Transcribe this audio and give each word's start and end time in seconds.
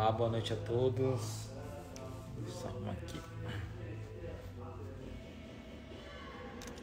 Olá, 0.00 0.12
boa 0.12 0.30
noite 0.30 0.54
a 0.54 0.56
todos. 0.56 1.50
Deixa 2.38 2.68
aqui. 2.68 3.20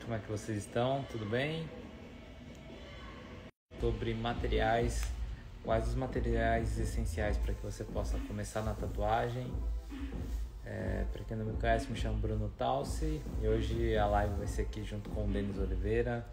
Como 0.03 0.13
é 0.13 0.19
que 0.19 0.29
vocês 0.29 0.59
estão? 0.59 1.03
Tudo 1.09 1.25
bem? 1.25 1.67
Sobre 3.79 4.13
materiais, 4.13 5.11
quais 5.63 5.87
os 5.87 5.95
materiais 5.95 6.77
essenciais 6.77 7.39
para 7.39 7.55
que 7.55 7.63
você 7.63 7.83
possa 7.83 8.19
começar 8.27 8.61
na 8.61 8.75
tatuagem? 8.75 9.51
É, 10.63 11.03
para 11.11 11.23
quem 11.23 11.37
não 11.37 11.45
me 11.47 11.59
conhece, 11.59 11.89
me 11.89 11.97
chamo 11.97 12.19
Bruno 12.19 12.49
Talsi 12.55 13.19
e 13.41 13.47
hoje 13.47 13.97
a 13.97 14.05
live 14.05 14.35
vai 14.35 14.45
ser 14.45 14.61
aqui 14.61 14.83
junto 14.83 15.09
com 15.09 15.25
o 15.25 15.27
Denis 15.27 15.57
Oliveira. 15.57 16.23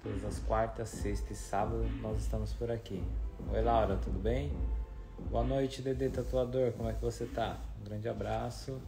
Todas 0.00 0.24
as 0.24 0.38
quartas, 0.38 0.90
sexta 0.90 1.32
e 1.32 1.36
sábado 1.36 1.84
nós 2.00 2.20
estamos 2.20 2.52
por 2.52 2.70
aqui. 2.70 3.02
Oi 3.52 3.62
Laura, 3.62 3.96
tudo 3.96 4.20
bem? 4.20 4.52
Boa 5.18 5.44
noite, 5.44 5.80
Dede 5.80 6.10
Tatuador, 6.10 6.72
como 6.72 6.88
é 6.88 6.92
que 6.92 7.00
você 7.00 7.26
tá? 7.26 7.60
Um 7.80 7.84
grande 7.84 8.08
abraço. 8.08 8.80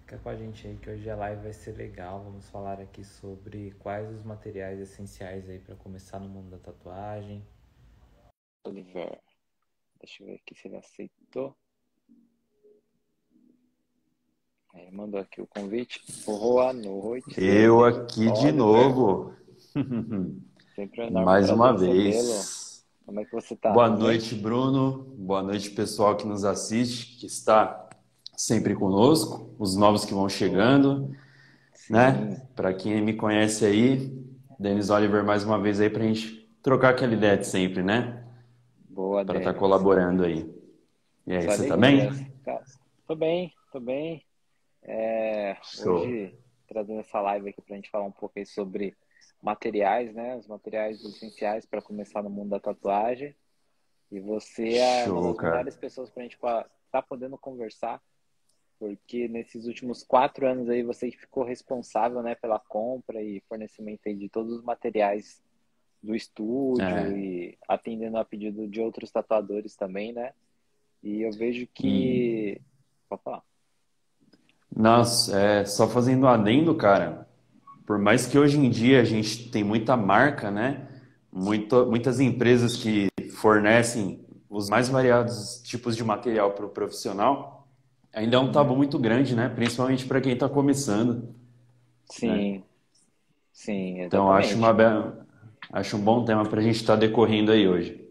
Fica 0.00 0.18
com 0.18 0.28
a 0.28 0.34
gente 0.34 0.66
aí 0.66 0.76
que 0.76 0.90
hoje 0.90 1.08
a 1.08 1.16
live 1.16 1.42
vai 1.42 1.52
ser 1.52 1.72
legal. 1.72 2.22
Vamos 2.24 2.48
falar 2.48 2.80
aqui 2.80 3.04
sobre 3.04 3.72
quais 3.78 4.10
os 4.10 4.22
materiais 4.22 4.80
essenciais 4.80 5.48
aí 5.48 5.58
para 5.58 5.76
começar 5.76 6.18
no 6.18 6.28
mundo 6.28 6.50
da 6.50 6.58
tatuagem. 6.58 7.46
Oliver, 8.64 9.20
deixa 10.00 10.22
eu 10.22 10.28
ver 10.28 10.34
aqui 10.34 10.54
se 10.54 10.68
ele 10.68 10.76
aceitou. 10.76 11.54
Ele 14.74 14.90
mandou 14.90 15.20
aqui 15.20 15.42
o 15.42 15.46
convite. 15.46 16.02
Boa 16.24 16.72
noite. 16.72 17.38
Eu 17.38 17.84
aqui 17.84 18.30
de 18.32 18.50
novo. 18.52 19.34
Mais 21.12 21.50
uma 21.50 21.76
vez. 21.76 22.71
Como 23.04 23.20
é 23.20 23.24
que 23.24 23.32
você 23.32 23.54
está? 23.54 23.70
Boa 23.70 23.88
noite, 23.88 24.34
Bruno. 24.34 25.04
Boa 25.18 25.42
noite, 25.42 25.70
pessoal 25.70 26.16
que 26.16 26.26
nos 26.26 26.44
assiste, 26.44 27.18
que 27.18 27.26
está 27.26 27.88
sempre 28.36 28.74
conosco, 28.74 29.54
os 29.58 29.76
novos 29.76 30.04
que 30.04 30.14
vão 30.14 30.28
chegando, 30.28 31.14
Sim. 31.74 31.92
né? 31.92 32.46
Para 32.54 32.72
quem 32.72 33.00
me 33.00 33.14
conhece 33.14 33.64
aí, 33.64 34.12
Denis 34.58 34.90
Oliver 34.90 35.24
mais 35.24 35.44
uma 35.44 35.58
vez 35.58 35.80
aí 35.80 35.90
para 35.90 36.02
a 36.02 36.06
gente 36.06 36.48
trocar 36.62 36.90
aquela 36.90 37.12
ideia 37.12 37.36
de 37.36 37.46
sempre, 37.46 37.82
né? 37.82 38.24
Boa, 38.88 39.24
Para 39.24 39.38
estar 39.38 39.52
tá 39.52 39.58
colaborando 39.58 40.24
aí. 40.24 40.48
E 41.26 41.34
aí, 41.34 41.42
Só 41.42 41.52
você 41.52 41.68
tá 41.68 41.76
bem? 41.76 42.32
Tô 43.06 43.16
bem, 43.16 43.52
tô 43.72 43.80
bem. 43.80 44.24
É, 44.82 45.56
hoje 45.84 46.34
trazendo 46.66 47.00
essa 47.00 47.20
live 47.20 47.50
aqui 47.50 47.60
para 47.60 47.74
a 47.74 47.76
gente 47.76 47.90
falar 47.90 48.04
um 48.04 48.12
pouco 48.12 48.38
aí 48.38 48.46
sobre 48.46 48.96
materiais, 49.42 50.14
né? 50.14 50.36
Os 50.36 50.46
materiais 50.46 51.04
essenciais 51.04 51.66
para 51.66 51.82
começar 51.82 52.22
no 52.22 52.30
mundo 52.30 52.50
da 52.50 52.60
tatuagem. 52.60 53.34
E 54.10 54.20
você 54.20 54.74
é 54.74 55.04
Show, 55.04 55.18
uma 55.18 55.34
das 55.34 55.42
melhores 55.42 55.76
pessoas 55.76 56.10
para 56.10 56.22
a 56.22 56.24
gente 56.24 56.34
estar 56.34 56.68
tá 56.90 57.02
podendo 57.02 57.36
conversar, 57.36 58.00
porque 58.78 59.26
nesses 59.26 59.66
últimos 59.66 60.02
quatro 60.02 60.46
anos 60.46 60.68
aí 60.68 60.82
você 60.82 61.10
ficou 61.10 61.44
responsável, 61.44 62.22
né, 62.22 62.34
pela 62.34 62.58
compra 62.58 63.22
e 63.22 63.40
fornecimento 63.48 64.02
aí 64.06 64.14
de 64.14 64.28
todos 64.28 64.52
os 64.52 64.62
materiais 64.62 65.42
do 66.02 66.14
estúdio 66.14 66.84
é. 66.84 67.10
e 67.10 67.58
atendendo 67.66 68.18
a 68.18 68.24
pedido 68.24 68.68
de 68.68 68.80
outros 68.80 69.10
tatuadores 69.10 69.74
também, 69.76 70.12
né? 70.12 70.32
E 71.02 71.22
eu 71.22 71.32
vejo 71.32 71.66
que. 71.72 72.58
Hum. 72.60 72.64
Pode 73.08 73.22
falar. 73.22 73.42
Nossa, 74.74 75.38
é, 75.38 75.64
só 75.64 75.88
fazendo 75.88 76.24
um 76.24 76.28
adendo, 76.28 76.74
cara, 76.74 77.28
por 77.86 77.98
mais 77.98 78.26
que 78.26 78.38
hoje 78.38 78.58
em 78.58 78.70
dia 78.70 79.00
a 79.00 79.04
gente 79.04 79.50
tem 79.50 79.64
muita 79.64 79.96
marca, 79.96 80.50
né? 80.50 80.88
Muitas 81.32 82.20
empresas 82.20 82.76
que 82.76 83.08
fornecem 83.34 84.24
os 84.48 84.68
mais 84.68 84.88
variados 84.88 85.62
tipos 85.64 85.96
de 85.96 86.04
material 86.04 86.52
para 86.52 86.66
o 86.66 86.68
profissional, 86.68 87.66
ainda 88.12 88.36
é 88.36 88.38
um 88.38 88.52
tabu 88.52 88.76
muito 88.76 88.98
grande, 88.98 89.34
né? 89.34 89.48
Principalmente 89.48 90.06
para 90.06 90.20
quem 90.20 90.34
está 90.34 90.48
começando. 90.48 91.34
Sim, 92.04 92.26
né? 92.26 92.62
sim. 93.52 94.00
Exatamente. 94.00 94.06
Então 94.06 94.32
acho 94.32 94.56
uma 94.56 95.26
acho 95.72 95.96
um 95.96 96.00
bom 96.00 96.24
tema 96.24 96.44
para 96.44 96.60
a 96.60 96.62
gente 96.62 96.76
estar 96.76 96.94
tá 96.94 97.00
decorrendo 97.00 97.50
aí 97.50 97.66
hoje. 97.66 98.06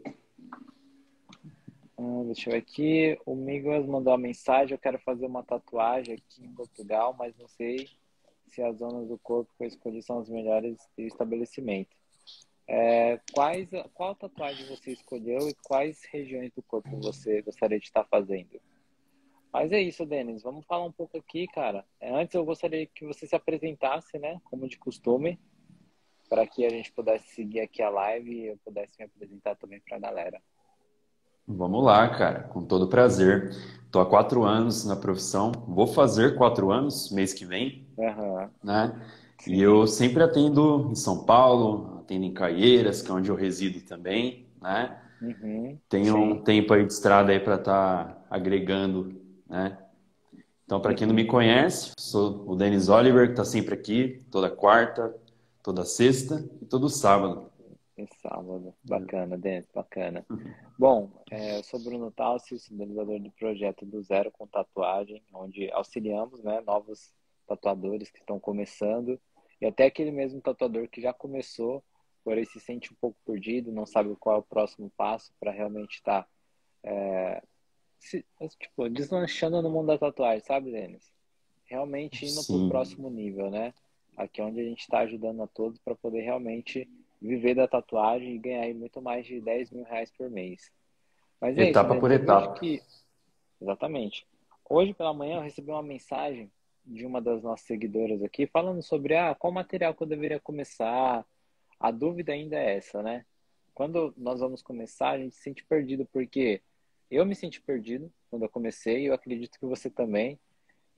Hum, 1.97 2.25
deixa 2.25 2.49
eu 2.49 2.53
ver 2.53 2.57
aqui. 2.57 3.19
O 3.23 3.35
Miguel 3.35 3.85
mandou 3.85 4.11
uma 4.11 4.17
mensagem. 4.17 4.73
Eu 4.73 4.79
quero 4.79 4.97
fazer 4.97 5.27
uma 5.27 5.43
tatuagem 5.43 6.15
aqui 6.15 6.43
em 6.43 6.53
Portugal, 6.53 7.15
mas 7.17 7.37
não 7.37 7.47
sei 7.47 7.87
se 8.51 8.61
as 8.61 8.77
zonas 8.77 9.07
do 9.07 9.17
corpo 9.17 9.51
que 9.57 9.63
eu 9.63 9.67
escolhi 9.67 10.03
são 10.03 10.19
as 10.19 10.29
melhores 10.29 10.77
do 10.97 11.03
estabelecimento. 11.03 11.95
É, 12.67 13.19
quais, 13.33 13.67
qual 13.93 14.15
tatuagem 14.15 14.67
você 14.67 14.91
escolheu 14.91 15.49
e 15.49 15.55
quais 15.63 16.03
regiões 16.11 16.51
do 16.53 16.61
corpo 16.61 16.89
você 17.01 17.41
gostaria 17.41 17.79
de 17.79 17.85
estar 17.85 18.03
fazendo? 18.05 18.61
Mas 19.51 19.71
é 19.71 19.81
isso, 19.81 20.05
Denis. 20.05 20.43
Vamos 20.43 20.65
falar 20.65 20.85
um 20.85 20.91
pouco 20.91 21.17
aqui, 21.17 21.47
cara. 21.47 21.85
É, 21.99 22.13
antes 22.13 22.33
eu 22.35 22.45
gostaria 22.45 22.85
que 22.85 23.05
você 23.05 23.27
se 23.27 23.35
apresentasse, 23.35 24.17
né? 24.17 24.39
Como 24.45 24.67
de 24.67 24.77
costume, 24.77 25.39
para 26.29 26.47
que 26.47 26.65
a 26.65 26.69
gente 26.69 26.91
pudesse 26.93 27.27
seguir 27.29 27.59
aqui 27.59 27.81
a 27.81 27.89
live 27.89 28.31
e 28.31 28.47
eu 28.47 28.57
pudesse 28.63 28.93
me 28.97 29.05
apresentar 29.05 29.55
também 29.55 29.81
para 29.81 29.97
a 29.97 29.99
galera. 29.99 30.41
Vamos 31.45 31.83
lá, 31.83 32.07
cara, 32.09 32.43
com 32.43 32.63
todo 32.63 32.87
prazer. 32.87 33.49
Estou 33.83 34.01
há 34.01 34.05
quatro 34.05 34.43
anos 34.43 34.85
na 34.85 34.95
profissão, 34.95 35.51
vou 35.67 35.85
fazer 35.85 36.37
quatro 36.37 36.71
anos 36.71 37.11
mês 37.11 37.33
que 37.33 37.45
vem, 37.45 37.85
uhum. 38.01 38.49
né? 38.63 39.01
Sim. 39.39 39.53
E 39.53 39.61
eu 39.61 39.87
sempre 39.87 40.23
atendo 40.23 40.89
em 40.91 40.95
São 40.95 41.23
Paulo, 41.23 41.99
atendo 42.01 42.25
em 42.25 42.33
Caieiras, 42.33 43.01
que 43.01 43.09
é 43.09 43.13
onde 43.13 43.29
eu 43.29 43.35
resido 43.35 43.81
também, 43.81 44.47
né? 44.61 44.97
Uhum. 45.21 45.77
Tenho 45.89 46.13
Sim. 46.13 46.31
um 46.31 46.43
tempo 46.43 46.73
aí 46.73 46.85
de 46.85 46.93
estrada 46.93 47.31
aí 47.31 47.39
para 47.39 47.55
estar 47.55 48.05
tá 48.05 48.25
agregando, 48.29 49.21
né? 49.47 49.77
Então, 50.65 50.79
para 50.79 50.93
quem 50.93 51.05
não 51.05 51.13
me 51.13 51.25
conhece, 51.25 51.91
sou 51.99 52.47
o 52.47 52.55
Denis 52.55 52.87
Oliver, 52.87 53.25
que 53.25 53.33
está 53.33 53.43
sempre 53.43 53.73
aqui, 53.73 54.23
toda 54.31 54.49
quarta, 54.49 55.13
toda 55.61 55.83
sexta 55.83 56.47
e 56.61 56.65
todo 56.65 56.87
sábado 56.87 57.51
em 58.01 58.07
sábado. 58.21 58.73
Bacana, 58.83 59.37
Denis, 59.37 59.67
bacana. 59.73 60.25
Bom, 60.77 61.09
é, 61.29 61.59
eu 61.59 61.63
sou 61.63 61.79
Bruno 61.79 62.11
Tassi, 62.11 62.55
idealizador 62.71 63.19
do 63.19 63.31
projeto 63.31 63.85
do 63.85 64.01
Zero 64.01 64.31
com 64.31 64.47
Tatuagem, 64.47 65.21
onde 65.33 65.71
auxiliamos 65.71 66.43
né, 66.43 66.61
novos 66.65 67.13
tatuadores 67.55 68.09
que 68.09 68.19
estão 68.19 68.39
começando 68.39 69.19
e 69.59 69.65
até 69.65 69.85
aquele 69.85 70.11
mesmo 70.11 70.41
tatuador 70.41 70.87
que 70.87 71.01
já 71.01 71.13
começou, 71.13 71.83
porém 72.23 72.45
se 72.45 72.59
sente 72.59 72.91
um 72.91 72.95
pouco 72.99 73.17
perdido, 73.25 73.71
não 73.71 73.85
sabe 73.85 74.15
qual 74.15 74.37
é 74.37 74.39
o 74.39 74.43
próximo 74.43 74.91
passo 74.97 75.31
para 75.39 75.51
realmente 75.51 75.95
estar 75.97 76.23
tá, 76.23 76.29
é, 76.83 77.43
se, 77.99 78.25
tipo, 78.59 78.89
deslanchando 78.89 79.61
no 79.61 79.69
mundo 79.69 79.87
da 79.87 79.97
tatuagem, 79.97 80.41
sabe, 80.41 80.71
Denis? 80.71 81.11
Realmente 81.65 82.25
indo 82.25 82.43
para 82.45 82.55
o 82.55 82.69
próximo 82.69 83.09
nível, 83.09 83.49
né? 83.51 83.73
Aqui 84.17 84.41
é 84.41 84.43
onde 84.43 84.59
a 84.59 84.63
gente 84.63 84.81
está 84.81 84.99
ajudando 84.99 85.43
a 85.43 85.47
todos 85.47 85.79
para 85.79 85.95
poder 85.95 86.21
realmente 86.21 86.89
viver 87.21 87.55
da 87.55 87.67
tatuagem 87.67 88.35
e 88.35 88.39
ganhar 88.39 88.73
muito 88.73 89.01
mais 89.01 89.25
de 89.25 89.39
10 89.39 89.71
mil 89.71 89.83
reais 89.83 90.11
por 90.11 90.29
mês. 90.29 90.71
Mas 91.39 91.57
é 91.57 91.69
etapa 91.69 91.89
isso, 91.89 91.93
né? 91.93 91.99
por 91.99 92.11
etapa. 92.11 92.59
Que... 92.59 92.81
Exatamente. 93.61 94.27
Hoje 94.67 94.93
pela 94.93 95.13
manhã 95.13 95.37
eu 95.37 95.41
recebi 95.41 95.69
uma 95.69 95.83
mensagem 95.83 96.51
de 96.85 97.05
uma 97.05 97.21
das 97.21 97.43
nossas 97.43 97.65
seguidoras 97.65 98.23
aqui 98.23 98.47
falando 98.47 98.81
sobre 98.81 99.15
ah, 99.15 99.35
qual 99.35 99.53
material 99.53 99.93
que 99.93 100.03
eu 100.03 100.07
deveria 100.07 100.39
começar. 100.39 101.25
A 101.79 101.91
dúvida 101.91 102.33
ainda 102.33 102.57
é 102.57 102.77
essa, 102.77 103.01
né? 103.01 103.25
Quando 103.73 104.13
nós 104.17 104.39
vamos 104.39 104.61
começar, 104.61 105.11
a 105.11 105.17
gente 105.17 105.35
se 105.35 105.41
sente 105.41 105.63
perdido, 105.65 106.05
porque 106.11 106.61
eu 107.09 107.25
me 107.25 107.35
senti 107.35 107.61
perdido 107.61 108.11
quando 108.29 108.43
eu 108.43 108.49
comecei, 108.49 109.07
eu 109.07 109.13
acredito 109.13 109.59
que 109.59 109.65
você 109.65 109.89
também. 109.89 110.39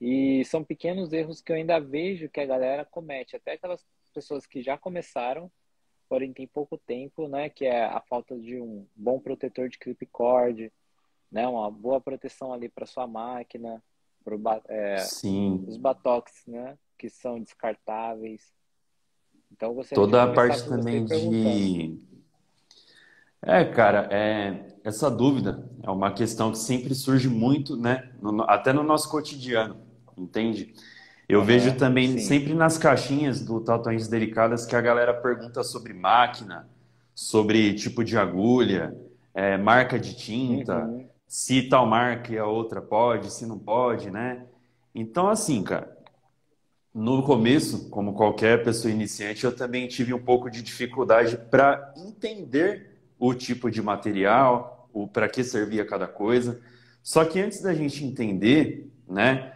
E 0.00 0.44
são 0.44 0.64
pequenos 0.64 1.12
erros 1.12 1.40
que 1.40 1.52
eu 1.52 1.56
ainda 1.56 1.78
vejo 1.78 2.28
que 2.28 2.40
a 2.40 2.46
galera 2.46 2.84
comete, 2.84 3.36
até 3.36 3.52
aquelas 3.52 3.86
pessoas 4.12 4.46
que 4.46 4.62
já 4.62 4.76
começaram 4.76 5.50
porém 6.08 6.32
tem 6.32 6.46
pouco 6.46 6.78
tempo, 6.78 7.28
né? 7.28 7.48
Que 7.48 7.66
é 7.66 7.84
a 7.84 8.00
falta 8.00 8.38
de 8.38 8.60
um 8.60 8.86
bom 8.94 9.18
protetor 9.18 9.68
de 9.68 9.78
clip 9.78 10.06
cord, 10.06 10.72
né? 11.30 11.46
Uma 11.48 11.70
boa 11.70 12.00
proteção 12.00 12.52
ali 12.52 12.68
para 12.68 12.86
sua 12.86 13.06
máquina, 13.06 13.82
pro, 14.24 14.40
é, 14.68 14.98
Sim. 14.98 15.64
os 15.68 15.76
batox, 15.76 16.32
né? 16.46 16.76
Que 16.98 17.10
são 17.10 17.40
descartáveis. 17.40 18.52
Então 19.52 19.74
você 19.74 19.94
toda 19.94 20.22
a 20.22 20.32
parte 20.32 20.66
também 20.68 21.04
de 21.04 21.98
é, 23.46 23.62
cara, 23.62 24.08
é, 24.10 24.74
essa 24.82 25.10
dúvida 25.10 25.68
é 25.82 25.90
uma 25.90 26.10
questão 26.10 26.50
que 26.50 26.56
sempre 26.56 26.94
surge 26.94 27.28
muito, 27.28 27.76
né? 27.76 28.10
No, 28.20 28.42
até 28.44 28.72
no 28.72 28.82
nosso 28.82 29.10
cotidiano, 29.10 29.76
entende? 30.16 30.72
Eu 31.28 31.40
uhum, 31.40 31.44
vejo 31.44 31.76
também 31.76 32.12
sim. 32.12 32.18
sempre 32.20 32.54
nas 32.54 32.78
caixinhas 32.78 33.42
do 33.42 33.60
Tatuagens 33.60 34.08
Delicadas 34.08 34.64
que 34.64 34.74
a 34.74 34.80
galera 34.80 35.12
pergunta 35.12 35.62
sobre 35.62 35.92
máquina, 35.92 36.66
sobre 37.14 37.74
tipo 37.74 38.02
de 38.02 38.16
agulha, 38.16 38.96
é, 39.34 39.58
marca 39.58 39.98
de 39.98 40.16
tinta, 40.16 40.78
uhum. 40.78 41.06
Se 41.34 41.62
tal 41.62 41.84
marca 41.84 42.32
e 42.32 42.38
a 42.38 42.46
outra 42.46 42.80
pode, 42.80 43.28
se 43.28 43.44
não 43.44 43.58
pode, 43.58 44.08
né? 44.08 44.46
Então, 44.94 45.28
assim, 45.28 45.64
cara, 45.64 45.98
no 46.94 47.24
começo, 47.24 47.90
como 47.90 48.14
qualquer 48.14 48.62
pessoa 48.62 48.94
iniciante, 48.94 49.42
eu 49.42 49.54
também 49.54 49.88
tive 49.88 50.14
um 50.14 50.22
pouco 50.22 50.48
de 50.48 50.62
dificuldade 50.62 51.36
para 51.36 51.92
entender 51.96 53.00
o 53.18 53.34
tipo 53.34 53.68
de 53.68 53.82
material, 53.82 54.88
o 54.92 55.08
para 55.08 55.28
que 55.28 55.42
servia 55.42 55.84
cada 55.84 56.06
coisa. 56.06 56.62
Só 57.02 57.24
que 57.24 57.40
antes 57.40 57.60
da 57.60 57.74
gente 57.74 58.04
entender, 58.04 58.88
né, 59.08 59.54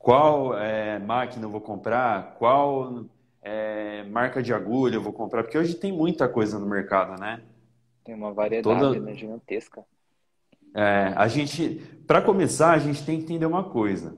qual 0.00 0.58
é, 0.58 0.98
máquina 0.98 1.44
eu 1.44 1.50
vou 1.50 1.60
comprar, 1.60 2.34
qual 2.40 3.04
é, 3.40 4.02
marca 4.02 4.42
de 4.42 4.52
agulha 4.52 4.96
eu 4.96 5.02
vou 5.02 5.12
comprar, 5.12 5.44
porque 5.44 5.56
hoje 5.56 5.76
tem 5.76 5.92
muita 5.92 6.28
coisa 6.28 6.58
no 6.58 6.66
mercado, 6.66 7.20
né? 7.20 7.40
Tem 8.02 8.16
uma 8.16 8.32
variedade 8.32 8.80
Toda... 8.80 8.98
né, 8.98 9.14
gigantesca. 9.14 9.84
É, 10.74 11.12
a 11.16 11.26
gente, 11.28 11.80
para 12.06 12.22
começar, 12.22 12.72
a 12.72 12.78
gente 12.78 13.04
tem 13.04 13.18
que 13.18 13.24
entender 13.24 13.46
uma 13.46 13.64
coisa. 13.64 14.16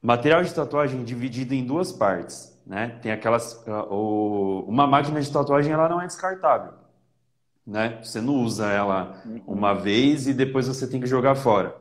Material 0.00 0.42
de 0.42 0.54
tatuagem 0.54 1.02
dividido 1.02 1.54
em 1.54 1.64
duas 1.64 1.90
partes, 1.90 2.60
né? 2.66 2.98
Tem 3.02 3.10
aquelas, 3.10 3.66
ah, 3.66 3.84
o, 3.84 4.64
uma 4.68 4.86
máquina 4.86 5.20
de 5.20 5.32
tatuagem 5.32 5.72
ela 5.72 5.88
não 5.88 6.00
é 6.00 6.06
descartável, 6.06 6.74
né? 7.66 8.00
Você 8.02 8.20
não 8.20 8.34
usa 8.34 8.70
ela 8.70 9.22
uhum. 9.24 9.42
uma 9.46 9.72
vez 9.72 10.26
e 10.26 10.34
depois 10.34 10.68
você 10.68 10.86
tem 10.86 11.00
que 11.00 11.06
jogar 11.06 11.34
fora. 11.34 11.76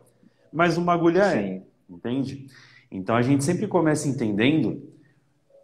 Mas 0.52 0.78
uma 0.78 0.94
agulha 0.94 1.24
é, 1.24 1.32
Sim. 1.32 1.38
é, 1.40 1.62
entende? 1.90 2.48
Então 2.90 3.16
a 3.16 3.22
gente 3.22 3.44
sempre 3.44 3.68
começa 3.68 4.08
entendendo. 4.08 4.90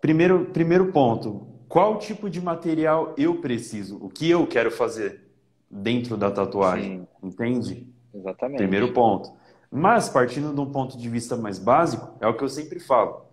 Primeiro, 0.02 0.46
primeiro 0.48 0.92
ponto, 0.92 1.48
qual 1.70 1.98
tipo 2.00 2.30
de 2.30 2.42
material 2.42 3.14
eu 3.18 3.40
preciso? 3.40 3.98
O 4.02 4.10
que 4.10 4.30
eu 4.30 4.46
quero 4.48 4.72
fazer 4.72 5.29
dentro 5.70 6.18
da 6.18 6.32
tatuagem? 6.32 7.00
Sim. 7.00 7.28
Entende? 7.28 7.88
Exatamente. 8.14 8.58
Primeiro 8.58 8.94
ponto. 8.94 9.32
Mas, 9.72 10.10
partindo 10.10 10.54
de 10.54 10.60
um 10.60 10.72
ponto 10.72 10.98
de 10.98 11.10
vista 11.10 11.36
mais 11.36 11.60
básico, 11.60 12.16
é 12.20 12.28
o 12.28 12.36
que 12.36 12.44
eu 12.44 12.50
sempre 12.50 12.80
falo. 12.80 13.26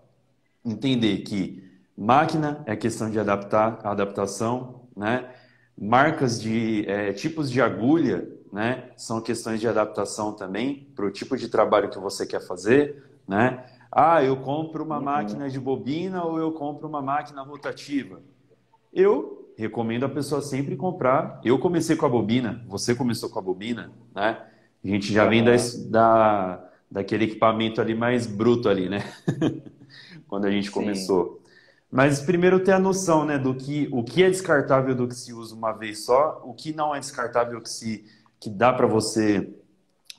Entender 0.64 1.18
que 1.18 1.64
máquina 1.96 2.62
é 2.66 2.76
questão 2.76 3.10
de 3.10 3.18
adaptar, 3.18 3.80
adaptação, 3.84 4.82
né? 4.94 5.30
Marcas 5.78 6.40
de 6.40 6.84
é, 6.88 7.12
tipos 7.12 7.50
de 7.50 7.60
agulha, 7.60 8.28
né? 8.52 8.90
São 8.96 9.20
questões 9.20 9.60
de 9.60 9.68
adaptação 9.68 10.32
também 10.32 10.90
para 10.94 11.06
o 11.06 11.10
tipo 11.10 11.36
de 11.36 11.48
trabalho 11.48 11.88
que 11.88 11.98
você 11.98 12.26
quer 12.26 12.40
fazer, 12.40 13.02
né? 13.26 13.64
Ah, 13.90 14.22
eu 14.22 14.36
compro 14.36 14.84
uma 14.84 14.98
uhum. 14.98 15.04
máquina 15.04 15.48
de 15.48 15.58
bobina 15.58 16.22
ou 16.24 16.38
eu 16.38 16.52
compro 16.52 16.86
uma 16.86 17.00
máquina 17.00 17.42
rotativa. 17.42 18.20
Eu 18.92 19.35
recomendo 19.56 20.04
a 20.04 20.08
pessoa 20.08 20.40
sempre 20.42 20.76
comprar. 20.76 21.40
Eu 21.44 21.58
comecei 21.58 21.96
com 21.96 22.06
a 22.06 22.08
bobina, 22.08 22.64
você 22.68 22.94
começou 22.94 23.30
com 23.30 23.38
a 23.38 23.42
bobina, 23.42 23.90
né? 24.14 24.42
A 24.84 24.88
gente 24.88 25.12
já 25.12 25.26
vem 25.26 25.42
da, 25.42 25.56
da, 25.88 26.70
daquele 26.90 27.24
equipamento 27.24 27.80
ali 27.80 27.94
mais 27.94 28.26
bruto 28.26 28.68
ali, 28.68 28.88
né? 28.88 29.02
Quando 30.28 30.44
a 30.44 30.50
gente 30.50 30.68
Sim. 30.68 30.72
começou. 30.72 31.42
Mas 31.90 32.20
primeiro 32.20 32.60
ter 32.60 32.72
a 32.72 32.78
noção, 32.78 33.24
né, 33.24 33.38
do 33.38 33.54
que 33.54 33.88
o 33.90 34.04
que 34.04 34.22
é 34.22 34.28
descartável 34.28 34.94
do 34.94 35.08
que 35.08 35.14
se 35.14 35.32
usa 35.32 35.54
uma 35.54 35.72
vez 35.72 36.04
só, 36.04 36.42
o 36.44 36.52
que 36.52 36.74
não 36.74 36.94
é 36.94 37.00
descartável 37.00 37.60
que 37.60 37.70
se 37.70 38.04
que 38.38 38.50
dá 38.50 38.72
para 38.72 38.86
você 38.86 39.48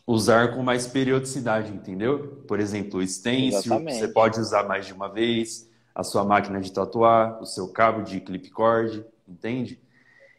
usar 0.06 0.56
com 0.56 0.64
mais 0.64 0.88
periodicidade, 0.88 1.72
entendeu? 1.72 2.44
Por 2.48 2.60
exemplo, 2.60 3.00
o 3.00 3.08
stencil, 3.08 3.84
você 3.84 4.08
pode 4.08 4.40
usar 4.40 4.64
mais 4.64 4.86
de 4.86 4.94
uma 4.94 5.08
vez, 5.08 5.70
a 5.94 6.04
sua 6.04 6.24
máquina 6.24 6.62
de 6.62 6.72
tatuar, 6.72 7.42
o 7.42 7.46
seu 7.46 7.68
cabo 7.68 8.02
de 8.02 8.22
clip 8.22 8.50
cord, 8.50 9.06
entende? 9.28 9.80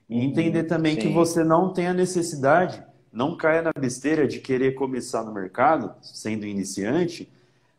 E 0.08 0.25
entender 0.25 0.64
também 0.64 0.94
Sim. 0.94 1.00
que 1.00 1.08
você 1.08 1.44
não 1.44 1.73
tem 1.73 1.87
a 1.87 1.94
necessidade 1.94 2.82
não 3.12 3.37
caia 3.37 3.62
na 3.62 3.73
besteira 3.73 4.26
de 4.26 4.38
querer 4.38 4.75
começar 4.75 5.25
no 5.25 5.32
mercado, 5.32 5.94
sendo 6.02 6.46
iniciante, 6.46 7.31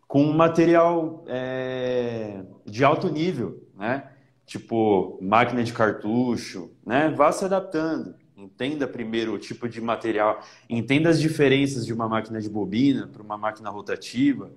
com 0.07 0.23
um 0.23 0.35
material 0.35 1.23
é, 1.27 2.43
de 2.65 2.83
alto 2.83 3.09
nível, 3.09 3.63
né? 3.77 4.09
Tipo 4.45 5.19
máquina 5.21 5.63
de 5.63 5.71
cartucho, 5.71 6.71
né? 6.85 7.09
Vá 7.15 7.31
se 7.31 7.45
adaptando. 7.45 8.15
Entenda 8.35 8.87
primeiro 8.87 9.33
o 9.33 9.37
tipo 9.37 9.67
de 9.69 9.79
material, 9.79 10.41
entenda 10.69 11.09
as 11.09 11.19
diferenças 11.19 11.85
de 11.85 11.93
uma 11.93 12.07
máquina 12.07 12.41
de 12.41 12.49
bobina 12.49 13.07
para 13.07 13.21
uma 13.21 13.37
máquina 13.37 13.69
rotativa, 13.69 14.49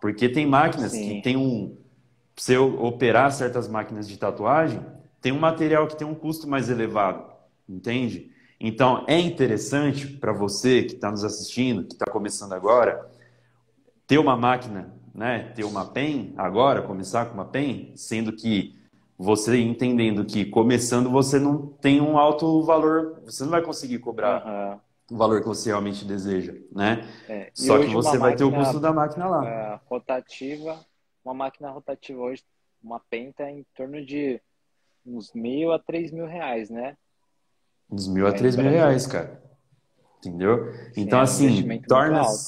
porque 0.00 0.28
tem 0.28 0.46
máquinas 0.46 0.92
Sim. 0.92 1.16
que 1.16 1.22
tem 1.22 1.36
um, 1.36 1.74
se 2.36 2.52
eu 2.52 2.82
operar 2.82 3.32
certas 3.32 3.66
máquinas 3.66 4.06
de 4.06 4.18
tatuagem, 4.18 4.84
tem 5.20 5.32
um 5.32 5.38
material 5.38 5.86
que 5.86 5.96
tem 5.96 6.06
um 6.06 6.14
custo 6.14 6.48
mais 6.48 6.68
elevado, 6.68 7.30
entende? 7.68 8.30
Então, 8.58 9.04
é 9.08 9.18
interessante 9.18 10.06
para 10.06 10.32
você 10.32 10.82
que 10.82 10.94
está 10.94 11.10
nos 11.10 11.24
assistindo, 11.24 11.84
que 11.86 11.94
está 11.94 12.06
começando 12.06 12.52
agora, 12.52 13.10
ter 14.06 14.18
uma 14.18 14.36
máquina, 14.36 14.94
né? 15.14 15.52
ter 15.54 15.64
uma 15.64 15.86
PEN 15.86 16.34
agora, 16.36 16.82
começar 16.82 17.26
com 17.26 17.34
uma 17.34 17.44
PEN, 17.44 17.92
sendo 17.96 18.32
que 18.32 18.78
você 19.16 19.58
entendendo 19.58 20.24
que 20.24 20.44
começando 20.46 21.10
você 21.10 21.38
não 21.38 21.66
tem 21.66 22.00
um 22.00 22.18
alto 22.18 22.62
valor, 22.62 23.20
você 23.24 23.44
não 23.44 23.50
vai 23.50 23.62
conseguir 23.62 23.98
cobrar 23.98 24.44
uhum. 24.46 25.14
o 25.14 25.18
valor 25.18 25.40
que 25.40 25.46
você 25.46 25.68
realmente 25.68 26.04
deseja, 26.04 26.54
né? 26.72 27.06
É. 27.28 27.50
Só 27.54 27.78
que 27.78 27.86
você 27.86 28.16
vai 28.16 28.34
ter 28.34 28.44
o 28.44 28.52
custo 28.52 28.80
da 28.80 28.92
máquina 28.92 29.26
lá. 29.26 29.46
É, 29.46 29.80
rotativa, 29.86 30.80
uma 31.24 31.34
máquina 31.34 31.70
rotativa 31.70 32.20
hoje, 32.20 32.42
uma 32.82 32.98
PEN 32.98 33.28
está 33.28 33.50
em 33.50 33.64
torno 33.74 34.04
de 34.04 34.40
uns 35.04 35.32
mil 35.32 35.72
a 35.72 35.78
três 35.78 36.10
mil 36.10 36.26
reais, 36.26 36.70
né? 36.70 36.96
Dos 37.88 38.08
mil 38.08 38.26
a 38.26 38.32
três 38.32 38.56
mil 38.56 38.70
reais, 38.70 39.06
cara. 39.06 39.40
Entendeu? 40.18 40.72
Sim, 40.92 41.02
então, 41.02 41.18
é 41.18 41.22
um 41.22 41.24
assim, 41.24 41.80
torna 41.82 42.22
muito, 42.22 42.38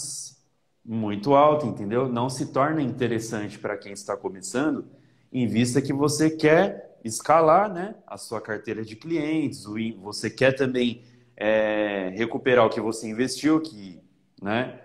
muito 0.84 1.34
alto, 1.34 1.66
entendeu? 1.66 2.08
Não 2.08 2.28
se 2.28 2.52
torna 2.52 2.82
interessante 2.82 3.58
para 3.58 3.76
quem 3.76 3.92
está 3.92 4.16
começando, 4.16 4.86
em 5.32 5.46
vista 5.46 5.80
que 5.80 5.92
você 5.92 6.30
quer 6.30 6.98
escalar 7.02 7.72
né, 7.72 7.94
a 8.06 8.16
sua 8.16 8.40
carteira 8.40 8.84
de 8.84 8.94
clientes, 8.94 9.64
você 10.00 10.30
quer 10.30 10.52
também 10.52 11.02
é, 11.36 12.12
recuperar 12.14 12.66
o 12.66 12.70
que 12.70 12.80
você 12.80 13.08
investiu, 13.08 13.60
que 13.60 14.00
né, 14.40 14.80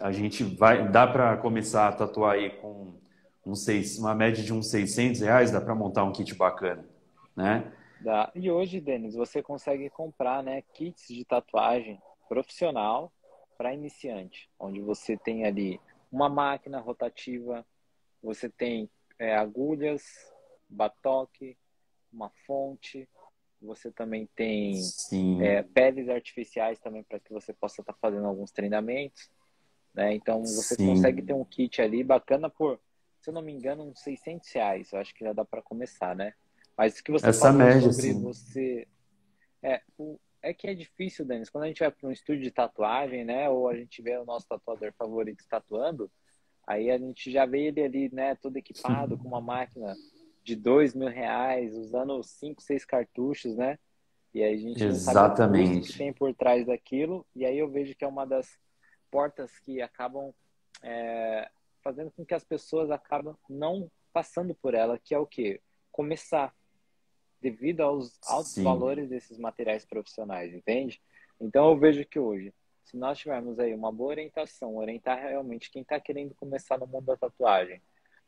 a 0.00 0.10
gente 0.12 0.42
vai, 0.42 0.90
dá 0.90 1.06
para 1.06 1.36
começar 1.36 1.88
a 1.88 1.92
tatuar 1.92 2.34
aí 2.34 2.50
com 2.50 2.94
um 3.46 3.54
seis, 3.54 3.98
uma 3.98 4.14
média 4.14 4.42
de 4.42 4.52
uns 4.52 4.68
600 4.68 5.20
reais, 5.20 5.50
dá 5.50 5.60
para 5.60 5.74
montar 5.74 6.04
um 6.04 6.12
kit 6.12 6.34
bacana, 6.34 6.84
né? 7.36 7.72
Da... 8.00 8.30
E 8.34 8.50
hoje, 8.50 8.80
Denis, 8.80 9.14
você 9.14 9.42
consegue 9.42 9.88
comprar 9.90 10.42
né, 10.42 10.62
kits 10.72 11.08
de 11.08 11.24
tatuagem 11.24 12.00
profissional 12.28 13.12
para 13.56 13.74
iniciante, 13.74 14.50
onde 14.58 14.80
você 14.80 15.16
tem 15.16 15.44
ali 15.44 15.80
uma 16.10 16.28
máquina 16.28 16.80
rotativa, 16.80 17.64
você 18.22 18.48
tem 18.48 18.90
é, 19.18 19.34
agulhas, 19.36 20.02
batoque, 20.68 21.56
uma 22.12 22.30
fonte, 22.46 23.08
você 23.60 23.90
também 23.90 24.28
tem 24.34 24.80
é, 25.40 25.62
peles 25.62 26.08
artificiais 26.08 26.78
também 26.78 27.02
para 27.02 27.18
que 27.18 27.32
você 27.32 27.52
possa 27.52 27.80
estar 27.80 27.92
tá 27.92 27.98
fazendo 28.00 28.26
alguns 28.26 28.50
treinamentos. 28.50 29.30
Né? 29.94 30.14
Então 30.14 30.42
você 30.42 30.74
Sim. 30.74 30.88
consegue 30.88 31.22
ter 31.22 31.32
um 31.32 31.44
kit 31.44 31.80
ali 31.80 32.02
bacana 32.02 32.50
por, 32.50 32.80
se 33.20 33.30
eu 33.30 33.34
não 33.34 33.42
me 33.42 33.52
engano, 33.52 33.84
uns 33.84 34.00
600 34.00 34.50
reais. 34.52 34.92
Eu 34.92 34.98
acho 34.98 35.14
que 35.14 35.24
já 35.24 35.32
dá 35.32 35.44
para 35.44 35.62
começar, 35.62 36.14
né? 36.14 36.34
Mas 36.76 37.00
que 37.00 37.12
você 37.12 37.28
Essa 37.28 37.52
média, 37.52 37.92
sobre 37.92 38.12
sim. 38.12 38.22
você. 38.22 38.88
É, 39.62 39.80
o... 39.96 40.18
é 40.42 40.52
que 40.52 40.66
é 40.66 40.74
difícil, 40.74 41.24
Denis. 41.24 41.48
Quando 41.48 41.64
a 41.64 41.66
gente 41.68 41.78
vai 41.78 41.90
para 41.90 42.08
um 42.08 42.12
estúdio 42.12 42.42
de 42.42 42.50
tatuagem, 42.50 43.24
né? 43.24 43.48
Ou 43.48 43.68
a 43.68 43.76
gente 43.76 44.02
vê 44.02 44.16
o 44.18 44.24
nosso 44.24 44.46
tatuador 44.46 44.92
favorito 44.98 45.44
tatuando, 45.48 46.10
aí 46.66 46.90
a 46.90 46.98
gente 46.98 47.30
já 47.30 47.46
vê 47.46 47.66
ele 47.66 47.82
ali, 47.82 48.10
né? 48.12 48.34
Todo 48.36 48.56
equipado 48.56 49.16
com 49.16 49.28
uma 49.28 49.40
máquina 49.40 49.94
de 50.42 50.56
dois 50.56 50.94
mil 50.94 51.08
reais, 51.08 51.74
usando 51.74 52.22
cinco, 52.22 52.60
seis 52.60 52.84
cartuchos, 52.84 53.56
né? 53.56 53.78
E 54.34 54.42
aí 54.42 54.54
a 54.54 54.56
gente 54.56 54.84
Exatamente. 54.84 55.62
não 55.62 55.74
sabe 55.74 55.78
o 55.78 55.82
que 55.82 55.98
tem 55.98 56.12
por 56.12 56.34
trás 56.34 56.66
daquilo. 56.66 57.24
E 57.36 57.46
aí 57.46 57.56
eu 57.56 57.70
vejo 57.70 57.94
que 57.94 58.04
é 58.04 58.08
uma 58.08 58.26
das 58.26 58.58
portas 59.10 59.58
que 59.60 59.80
acabam 59.80 60.34
é, 60.82 61.48
fazendo 61.82 62.10
com 62.10 62.26
que 62.26 62.34
as 62.34 62.42
pessoas 62.42 62.90
acabam 62.90 63.36
não 63.48 63.88
passando 64.12 64.54
por 64.54 64.74
ela, 64.74 64.98
que 64.98 65.14
é 65.14 65.18
o 65.18 65.26
quê? 65.26 65.60
Começar 65.92 66.52
devido 67.44 67.82
aos 67.82 68.18
altos 68.26 68.54
Sim. 68.54 68.64
valores 68.64 69.10
desses 69.10 69.36
materiais 69.36 69.84
profissionais, 69.84 70.54
entende? 70.54 71.02
Então 71.38 71.68
eu 71.68 71.78
vejo 71.78 72.02
que 72.06 72.18
hoje, 72.18 72.54
se 72.82 72.96
nós 72.96 73.18
tivermos 73.18 73.58
aí 73.58 73.74
uma 73.74 73.92
boa 73.92 74.12
orientação, 74.12 74.76
orientar 74.76 75.18
realmente 75.20 75.70
quem 75.70 75.82
está 75.82 76.00
querendo 76.00 76.34
começar 76.34 76.78
no 76.78 76.86
mundo 76.86 77.04
da 77.04 77.18
tatuagem, 77.18 77.82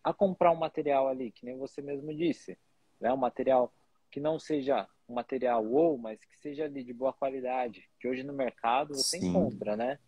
a 0.04 0.12
comprar 0.12 0.52
um 0.52 0.56
material 0.56 1.08
ali, 1.08 1.32
que 1.32 1.46
nem 1.46 1.56
você 1.56 1.80
mesmo 1.80 2.14
disse, 2.14 2.58
né? 3.00 3.10
Um 3.10 3.16
material 3.16 3.72
que 4.10 4.20
não 4.20 4.38
seja 4.38 4.86
um 5.08 5.14
material 5.14 5.64
ou, 5.64 5.96
mas 5.96 6.22
que 6.22 6.36
seja 6.36 6.64
ali 6.64 6.84
de 6.84 6.92
boa 6.92 7.12
qualidade, 7.14 7.88
que 7.98 8.06
hoje 8.06 8.22
no 8.22 8.34
mercado 8.34 8.94
você 8.96 9.16
Sim. 9.16 9.30
encontra, 9.30 9.78
né? 9.78 9.98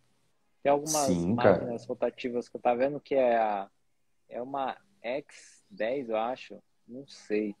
Tem 0.61 0.71
algumas 0.71 1.07
Sim, 1.07 1.33
máquinas 1.33 1.83
rotativas 1.87 2.47
que 2.47 2.57
eu 2.57 2.61
tá 2.61 2.75
vendo 2.75 2.99
que 2.99 3.15
é 3.15 3.37
a 3.37 3.67
é 4.29 4.39
uma 4.39 4.77
X10, 5.03 6.09
eu 6.09 6.17
acho, 6.17 6.61
não 6.87 7.07
sei. 7.07 7.55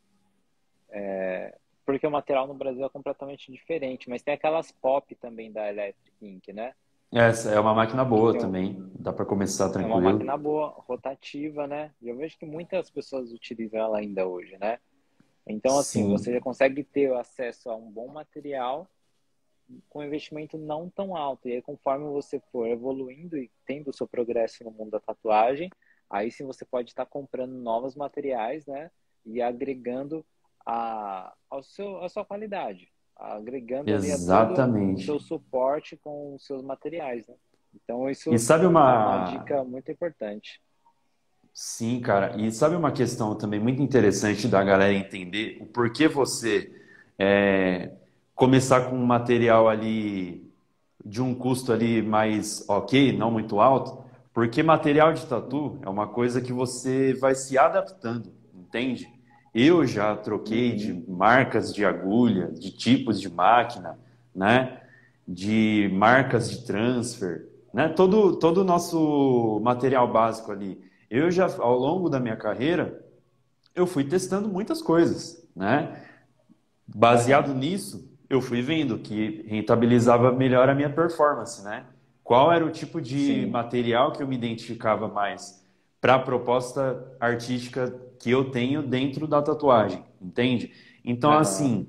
É, 0.91 1.57
porque 1.85 2.05
o 2.05 2.11
material 2.11 2.47
no 2.47 2.53
Brasil 2.53 2.85
é 2.85 2.89
completamente 2.89 3.51
diferente, 3.51 4.09
mas 4.09 4.21
tem 4.21 4.33
aquelas 4.33 4.71
pop 4.71 5.13
também 5.15 5.51
da 5.51 5.69
Electric 5.69 6.25
Ink, 6.25 6.53
né? 6.53 6.73
Essa 7.11 7.49
é 7.51 7.59
uma 7.59 7.73
máquina 7.73 8.05
boa 8.05 8.29
então, 8.29 8.41
também, 8.41 8.77
dá 8.99 9.11
para 9.11 9.25
começar 9.25 9.69
tranquilo. 9.69 9.97
É 9.97 10.01
uma 10.01 10.11
máquina 10.11 10.37
boa, 10.37 10.67
rotativa, 10.87 11.65
né? 11.65 11.91
E 11.99 12.07
eu 12.07 12.15
vejo 12.15 12.37
que 12.37 12.45
muitas 12.45 12.91
pessoas 12.91 13.31
utilizam 13.31 13.79
ela 13.79 13.97
ainda 13.97 14.27
hoje, 14.27 14.55
né? 14.59 14.77
Então, 15.47 15.79
assim, 15.79 16.03
Sim. 16.03 16.11
você 16.11 16.31
já 16.33 16.39
consegue 16.39 16.83
ter 16.83 17.11
acesso 17.15 17.71
a 17.71 17.75
um 17.75 17.89
bom 17.89 18.07
material 18.09 18.87
com 19.89 20.03
investimento 20.03 20.57
não 20.57 20.89
tão 20.89 21.15
alto. 21.15 21.47
E 21.47 21.53
aí, 21.53 21.61
conforme 21.61 22.05
você 22.05 22.39
for 22.51 22.67
evoluindo 22.67 23.37
e 23.37 23.49
tendo 23.65 23.89
o 23.89 23.93
seu 23.93 24.07
progresso 24.07 24.63
no 24.63 24.71
mundo 24.71 24.91
da 24.91 24.99
tatuagem, 24.99 25.71
aí 26.09 26.31
sim 26.31 26.45
você 26.45 26.65
pode 26.65 26.89
estar 26.89 27.05
comprando 27.05 27.53
novos 27.53 27.95
materiais, 27.95 28.65
né? 28.67 28.91
E 29.25 29.41
agregando 29.41 30.23
a, 30.65 31.33
ao 31.49 31.63
seu, 31.63 32.03
a 32.03 32.09
sua 32.09 32.25
qualidade, 32.25 32.89
agregando 33.15 33.89
Exatamente. 33.89 35.01
o 35.01 35.05
seu 35.05 35.19
suporte 35.19 35.97
com 35.97 36.35
os 36.35 36.45
seus 36.45 36.63
materiais, 36.63 37.27
né? 37.27 37.35
Então, 37.73 38.09
isso 38.09 38.33
e 38.33 38.39
sabe 38.39 38.65
uma... 38.65 38.79
é 38.81 38.97
uma 38.97 39.23
dica 39.31 39.63
muito 39.63 39.91
importante. 39.91 40.61
Sim, 41.53 41.99
cara. 41.99 42.35
E 42.37 42.51
sabe 42.51 42.75
uma 42.75 42.91
questão 42.91 43.35
também 43.35 43.59
muito 43.59 43.81
interessante 43.81 44.47
da 44.47 44.63
galera 44.63 44.93
entender 44.93 45.57
o 45.61 45.65
porquê 45.65 46.07
você 46.07 46.73
é, 47.17 47.91
começar 48.33 48.89
com 48.89 48.95
um 48.95 49.05
material 49.05 49.67
ali 49.67 50.49
de 51.03 51.21
um 51.21 51.35
custo 51.35 51.73
ali 51.73 52.01
mais 52.01 52.67
ok, 52.69 53.11
não 53.17 53.29
muito 53.31 53.59
alto, 53.59 54.03
porque 54.33 54.63
material 54.63 55.11
de 55.11 55.25
tatu 55.25 55.77
é 55.81 55.89
uma 55.89 56.07
coisa 56.07 56.41
que 56.41 56.53
você 56.53 57.13
vai 57.13 57.35
se 57.35 57.57
adaptando, 57.57 58.31
entende? 58.53 59.11
Eu 59.53 59.85
já 59.85 60.15
troquei 60.15 60.75
de 60.75 60.93
marcas 61.07 61.73
de 61.73 61.83
agulha, 61.83 62.51
de 62.51 62.71
tipos 62.71 63.19
de 63.19 63.29
máquina, 63.29 63.97
né? 64.33 64.81
De 65.27 65.89
marcas 65.93 66.49
de 66.49 66.65
transfer, 66.65 67.47
né? 67.73 67.89
Todo 67.89 68.35
todo 68.37 68.59
o 68.59 68.63
nosso 68.63 69.59
material 69.63 70.11
básico 70.11 70.51
ali. 70.51 70.79
Eu 71.09 71.31
já 71.31 71.47
ao 71.57 71.77
longo 71.77 72.09
da 72.09 72.19
minha 72.19 72.35
carreira 72.35 73.03
eu 73.75 73.87
fui 73.87 74.03
testando 74.03 74.49
muitas 74.49 74.81
coisas, 74.81 75.47
né? 75.55 76.03
Baseado 76.87 77.53
nisso, 77.53 78.09
eu 78.29 78.41
fui 78.41 78.61
vendo 78.61 78.99
que 78.99 79.45
rentabilizava 79.47 80.31
melhor 80.31 80.69
a 80.69 80.75
minha 80.75 80.89
performance, 80.89 81.63
né? 81.63 81.85
Qual 82.23 82.51
era 82.51 82.65
o 82.65 82.69
tipo 82.69 83.01
de 83.01 83.43
Sim. 83.43 83.45
material 83.47 84.11
que 84.11 84.21
eu 84.21 84.27
me 84.27 84.35
identificava 84.35 85.07
mais 85.07 85.63
para 85.99 86.15
a 86.15 86.19
proposta 86.19 87.15
artística 87.19 87.93
que 88.19 88.29
eu 88.29 88.51
tenho 88.51 88.81
dentro 88.81 89.27
da 89.27 89.41
tatuagem, 89.41 90.03
entende? 90.21 90.71
Então, 91.03 91.31
assim, 91.31 91.87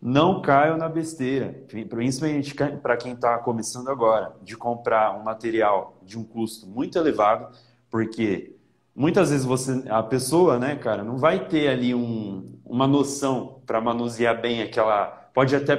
não 0.00 0.40
caio 0.40 0.76
na 0.76 0.88
besteira, 0.88 1.54
principalmente 1.88 2.54
para 2.54 2.96
quem 2.96 3.12
está 3.12 3.38
começando 3.38 3.88
agora, 3.88 4.34
de 4.42 4.56
comprar 4.56 5.18
um 5.18 5.22
material 5.22 5.98
de 6.02 6.18
um 6.18 6.24
custo 6.24 6.66
muito 6.66 6.96
elevado, 6.96 7.54
porque 7.90 8.56
muitas 8.94 9.30
vezes 9.30 9.44
você, 9.44 9.84
a 9.88 10.02
pessoa, 10.02 10.58
né, 10.58 10.76
cara, 10.76 11.04
não 11.04 11.18
vai 11.18 11.46
ter 11.46 11.68
ali 11.68 11.94
um, 11.94 12.58
uma 12.64 12.86
noção 12.86 13.60
para 13.66 13.80
manusear 13.80 14.40
bem 14.40 14.62
aquela 14.62 15.22
pode 15.34 15.56
até 15.56 15.76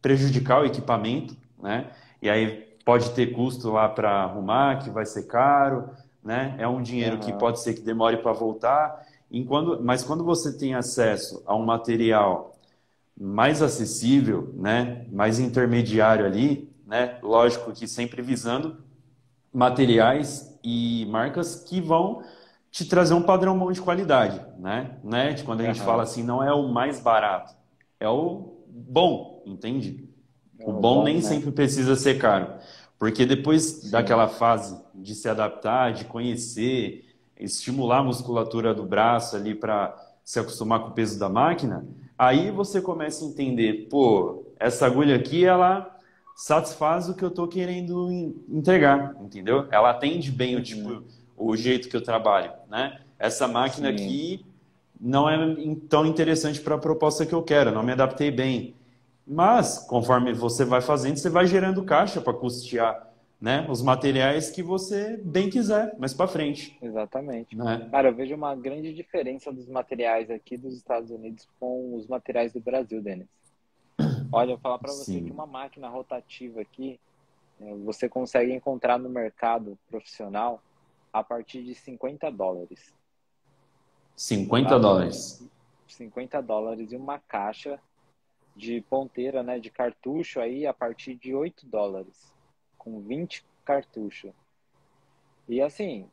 prejudicar 0.00 0.62
o 0.62 0.66
equipamento, 0.66 1.36
né? 1.62 1.90
E 2.20 2.28
aí 2.28 2.68
pode 2.84 3.10
ter 3.10 3.28
custo 3.28 3.70
lá 3.70 3.88
para 3.88 4.10
arrumar, 4.10 4.78
que 4.78 4.90
vai 4.90 5.06
ser 5.06 5.24
caro, 5.24 5.90
né? 6.22 6.54
É 6.58 6.66
um 6.66 6.82
dinheiro 6.82 7.16
uhum. 7.16 7.20
que 7.20 7.32
pode 7.32 7.60
ser 7.60 7.74
que 7.74 7.80
demore 7.80 8.18
para 8.18 8.32
voltar. 8.32 9.02
Mas 9.82 10.02
quando 10.02 10.24
você 10.24 10.56
tem 10.56 10.74
acesso 10.74 11.42
a 11.46 11.54
um 11.54 11.64
material 11.64 12.56
mais 13.18 13.62
acessível, 13.62 14.52
né? 14.56 15.06
Mais 15.12 15.38
intermediário 15.38 16.24
ali, 16.24 16.70
né? 16.86 17.18
Lógico 17.22 17.72
que 17.72 17.86
sempre 17.86 18.22
visando 18.22 18.78
materiais 19.52 20.58
e 20.64 21.06
marcas 21.10 21.56
que 21.56 21.80
vão 21.80 22.22
te 22.70 22.84
trazer 22.84 23.14
um 23.14 23.22
padrão 23.22 23.58
bom 23.58 23.72
de 23.72 23.80
qualidade, 23.80 24.40
né? 24.58 24.96
né? 25.02 25.34
Quando 25.44 25.60
a 25.60 25.64
gente 25.64 25.80
uhum. 25.80 25.86
fala 25.86 26.02
assim, 26.04 26.22
não 26.22 26.42
é 26.42 26.52
o 26.52 26.68
mais 26.68 27.00
barato, 27.00 27.54
é 27.98 28.08
o 28.08 28.54
bom, 28.68 29.42
entende? 29.44 30.08
É 30.58 30.64
o 30.64 30.72
bom, 30.72 30.80
bom 30.80 31.04
nem 31.04 31.16
né? 31.16 31.22
sempre 31.22 31.50
precisa 31.50 31.96
ser 31.96 32.18
caro. 32.18 32.54
Porque 32.98 33.26
depois 33.26 33.62
Sim. 33.62 33.90
daquela 33.90 34.28
fase 34.28 34.80
de 34.94 35.14
se 35.14 35.28
adaptar, 35.28 35.92
de 35.92 36.04
conhecer, 36.04 37.09
estimular 37.40 37.98
a 37.98 38.02
musculatura 38.02 38.74
do 38.74 38.84
braço 38.84 39.36
ali 39.36 39.54
para 39.54 39.96
se 40.24 40.38
acostumar 40.38 40.80
com 40.80 40.88
o 40.88 40.92
peso 40.92 41.18
da 41.18 41.28
máquina, 41.28 41.86
aí 42.16 42.50
você 42.50 42.80
começa 42.80 43.24
a 43.24 43.28
entender, 43.28 43.88
pô, 43.90 44.44
essa 44.58 44.86
agulha 44.86 45.16
aqui, 45.16 45.44
ela 45.44 45.96
satisfaz 46.36 47.08
o 47.08 47.14
que 47.14 47.24
eu 47.24 47.28
estou 47.28 47.48
querendo 47.48 48.10
entregar, 48.48 49.16
entendeu? 49.20 49.66
Ela 49.70 49.90
atende 49.90 50.30
bem 50.30 50.56
o 50.56 50.62
tipo, 50.62 51.02
o 51.36 51.56
jeito 51.56 51.88
que 51.88 51.96
eu 51.96 52.02
trabalho, 52.02 52.52
né? 52.70 53.00
Essa 53.18 53.48
máquina 53.48 53.88
Sim. 53.88 53.94
aqui 53.94 54.46
não 55.00 55.28
é 55.28 55.36
tão 55.88 56.06
interessante 56.06 56.60
para 56.60 56.74
a 56.76 56.78
proposta 56.78 57.26
que 57.26 57.34
eu 57.34 57.42
quero, 57.42 57.72
não 57.72 57.82
me 57.82 57.92
adaptei 57.92 58.30
bem. 58.30 58.74
Mas, 59.26 59.78
conforme 59.78 60.32
você 60.32 60.64
vai 60.64 60.80
fazendo, 60.80 61.16
você 61.16 61.30
vai 61.30 61.46
gerando 61.46 61.84
caixa 61.84 62.20
para 62.20 62.32
custear 62.32 63.09
né, 63.40 63.66
os 63.70 63.80
materiais 63.80 64.50
que 64.50 64.62
você 64.62 65.16
bem 65.16 65.48
quiser, 65.48 65.96
mais 65.98 66.12
para 66.12 66.28
frente. 66.28 66.76
Exatamente. 66.82 67.56
Né? 67.56 67.88
Cara, 67.90 68.08
eu 68.08 68.14
vejo 68.14 68.34
uma 68.34 68.54
grande 68.54 68.92
diferença 68.92 69.50
dos 69.50 69.66
materiais 69.66 70.30
aqui 70.30 70.58
dos 70.58 70.76
Estados 70.76 71.10
Unidos 71.10 71.48
com 71.58 71.94
os 71.94 72.06
materiais 72.06 72.52
do 72.52 72.60
Brasil, 72.60 73.02
Denis. 73.02 73.28
Olha, 74.30 74.52
eu 74.52 74.56
vou 74.56 74.58
falar 74.58 74.78
para 74.78 74.92
você 74.92 75.12
Sim. 75.12 75.24
que 75.24 75.32
uma 75.32 75.46
máquina 75.46 75.88
rotativa 75.88 76.60
aqui, 76.60 77.00
né, 77.58 77.74
você 77.84 78.08
consegue 78.08 78.52
encontrar 78.52 78.98
no 78.98 79.08
mercado 79.08 79.78
profissional 79.88 80.62
a 81.12 81.24
partir 81.24 81.64
de 81.64 81.74
50 81.74 82.30
dólares. 82.30 82.94
50 84.16 84.78
dólares. 84.78 85.48
50 85.88 86.42
dólares 86.42 86.92
e 86.92 86.96
uma 86.96 87.18
caixa 87.18 87.80
de 88.54 88.82
ponteira, 88.82 89.42
né, 89.42 89.58
de 89.58 89.70
cartucho 89.70 90.40
aí 90.40 90.66
a 90.66 90.74
partir 90.74 91.14
de 91.14 91.34
8 91.34 91.66
dólares, 91.66 92.32
com 92.80 93.00
20 93.00 93.44
cartuchos. 93.64 94.32
E 95.48 95.60
assim, 95.60 96.06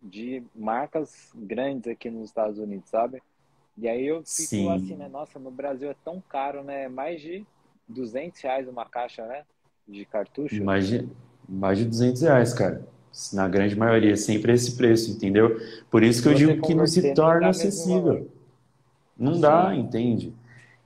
de 0.00 0.42
marcas 0.54 1.30
grandes 1.34 1.90
aqui 1.90 2.10
nos 2.10 2.28
Estados 2.28 2.58
Unidos, 2.58 2.88
sabe? 2.88 3.22
E 3.76 3.88
aí 3.88 4.06
eu 4.06 4.18
fico 4.18 4.26
Sim. 4.26 4.70
assim, 4.70 4.96
né, 4.96 5.08
nossa, 5.08 5.38
no 5.38 5.50
Brasil 5.50 5.90
é 5.90 5.96
tão 6.04 6.20
caro, 6.20 6.62
né, 6.62 6.88
mais 6.88 7.20
de 7.20 7.44
200 7.88 8.40
reais 8.42 8.68
uma 8.68 8.84
caixa, 8.84 9.26
né, 9.26 9.44
de 9.88 10.04
cartucho. 10.04 10.62
Mais 10.62 10.86
de, 10.86 11.08
mais 11.48 11.78
de 11.78 11.86
200 11.86 12.22
reais, 12.22 12.52
cara. 12.52 12.86
Na 13.32 13.48
grande 13.48 13.76
maioria, 13.76 14.16
sempre 14.16 14.52
esse 14.52 14.76
preço, 14.76 15.10
entendeu? 15.10 15.58
Por 15.90 16.02
isso 16.02 16.22
que 16.22 16.28
eu 16.28 16.34
digo 16.34 16.66
que 16.66 16.74
não 16.74 16.86
se 16.86 17.14
torna 17.14 17.48
acessível. 17.48 18.30
Não 19.16 19.38
dá, 19.38 19.74
entende? 19.74 20.34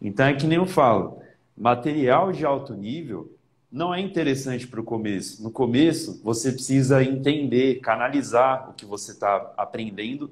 Então 0.02 0.26
é 0.26 0.35
que 0.35 0.47
nem 0.47 0.59
eu 0.59 0.66
falo, 0.66 1.21
material 1.56 2.33
de 2.33 2.45
alto 2.45 2.75
nível 2.75 3.35
não 3.70 3.94
é 3.94 4.00
interessante 4.00 4.66
para 4.66 4.80
o 4.80 4.85
começo. 4.85 5.42
No 5.42 5.50
começo, 5.50 6.20
você 6.23 6.52
precisa 6.52 7.02
entender, 7.02 7.80
canalizar 7.80 8.70
o 8.70 8.73
que 8.73 8.85
você 8.85 9.12
está 9.12 9.52
aprendendo 9.56 10.30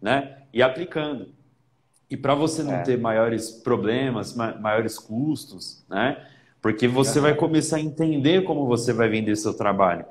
né, 0.00 0.38
e 0.52 0.62
aplicando. 0.62 1.28
E 2.10 2.16
para 2.16 2.34
você 2.34 2.62
não 2.62 2.74
é. 2.74 2.82
ter 2.82 2.98
maiores 2.98 3.50
problemas, 3.50 4.34
maiores 4.34 4.98
custos, 4.98 5.82
né? 5.88 6.26
Porque 6.60 6.86
você 6.86 7.18
vai 7.18 7.34
começar 7.34 7.76
a 7.76 7.80
entender 7.80 8.44
como 8.44 8.66
você 8.66 8.92
vai 8.92 9.08
vender 9.08 9.34
seu 9.36 9.54
trabalho 9.54 10.04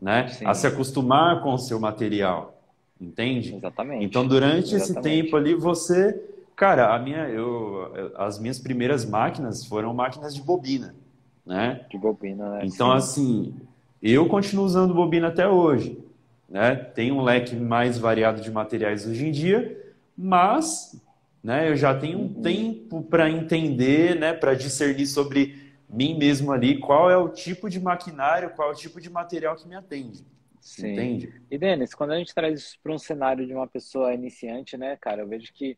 né? 0.00 0.28
Sim. 0.28 0.46
A 0.46 0.54
se 0.54 0.66
acostumar 0.66 1.42
com 1.42 1.52
o 1.52 1.58
seu 1.58 1.78
material, 1.78 2.58
entende? 3.00 3.54
Exatamente. 3.54 4.04
Então, 4.04 4.26
durante 4.26 4.74
Exatamente. 4.74 4.92
esse 4.92 5.02
tempo 5.02 5.36
ali, 5.36 5.54
você, 5.54 6.20
cara, 6.56 6.94
a 6.94 6.98
minha, 6.98 7.28
eu, 7.28 8.12
as 8.16 8.38
minhas 8.38 8.58
primeiras 8.58 9.04
máquinas 9.04 9.64
foram 9.64 9.92
máquinas 9.92 10.34
de 10.34 10.40
bobina, 10.40 10.94
né? 11.44 11.84
De 11.90 11.98
bobina, 11.98 12.50
né? 12.50 12.60
Então, 12.64 12.90
Sim. 12.90 12.96
assim, 12.96 13.54
eu 14.02 14.28
continuo 14.28 14.64
usando 14.64 14.94
bobina 14.94 15.28
até 15.28 15.48
hoje, 15.48 15.98
né? 16.48 16.74
Tem 16.74 17.12
um 17.12 17.22
leque 17.22 17.54
mais 17.54 17.98
variado 17.98 18.40
de 18.40 18.50
materiais 18.50 19.06
hoje 19.06 19.26
em 19.26 19.30
dia, 19.30 19.94
mas, 20.16 21.00
né? 21.42 21.68
Eu 21.68 21.76
já 21.76 21.94
tenho 21.98 22.18
um 22.18 22.22
uhum. 22.22 22.42
tempo 22.42 23.02
para 23.02 23.30
entender, 23.30 24.18
né? 24.18 24.32
Para 24.32 24.54
discernir 24.54 25.06
sobre 25.06 25.70
mim 25.88 26.16
mesmo 26.16 26.52
ali, 26.52 26.78
qual 26.78 27.10
é 27.10 27.16
o 27.16 27.28
tipo 27.28 27.68
de 27.68 27.80
maquinário, 27.80 28.50
qual 28.50 28.70
é 28.70 28.72
o 28.72 28.76
tipo 28.76 29.00
de 29.00 29.10
material 29.10 29.56
que 29.56 29.66
me 29.66 29.74
atende. 29.74 30.24
Sim. 30.60 30.92
Entende? 30.92 31.42
E 31.50 31.58
Denis, 31.58 31.94
quando 31.94 32.12
a 32.12 32.18
gente 32.18 32.34
traz 32.34 32.60
isso 32.60 32.78
para 32.82 32.92
um 32.92 32.98
cenário 32.98 33.46
de 33.46 33.52
uma 33.52 33.66
pessoa 33.66 34.12
iniciante, 34.14 34.76
né, 34.76 34.96
cara, 34.96 35.22
eu 35.22 35.28
vejo 35.28 35.52
que 35.52 35.76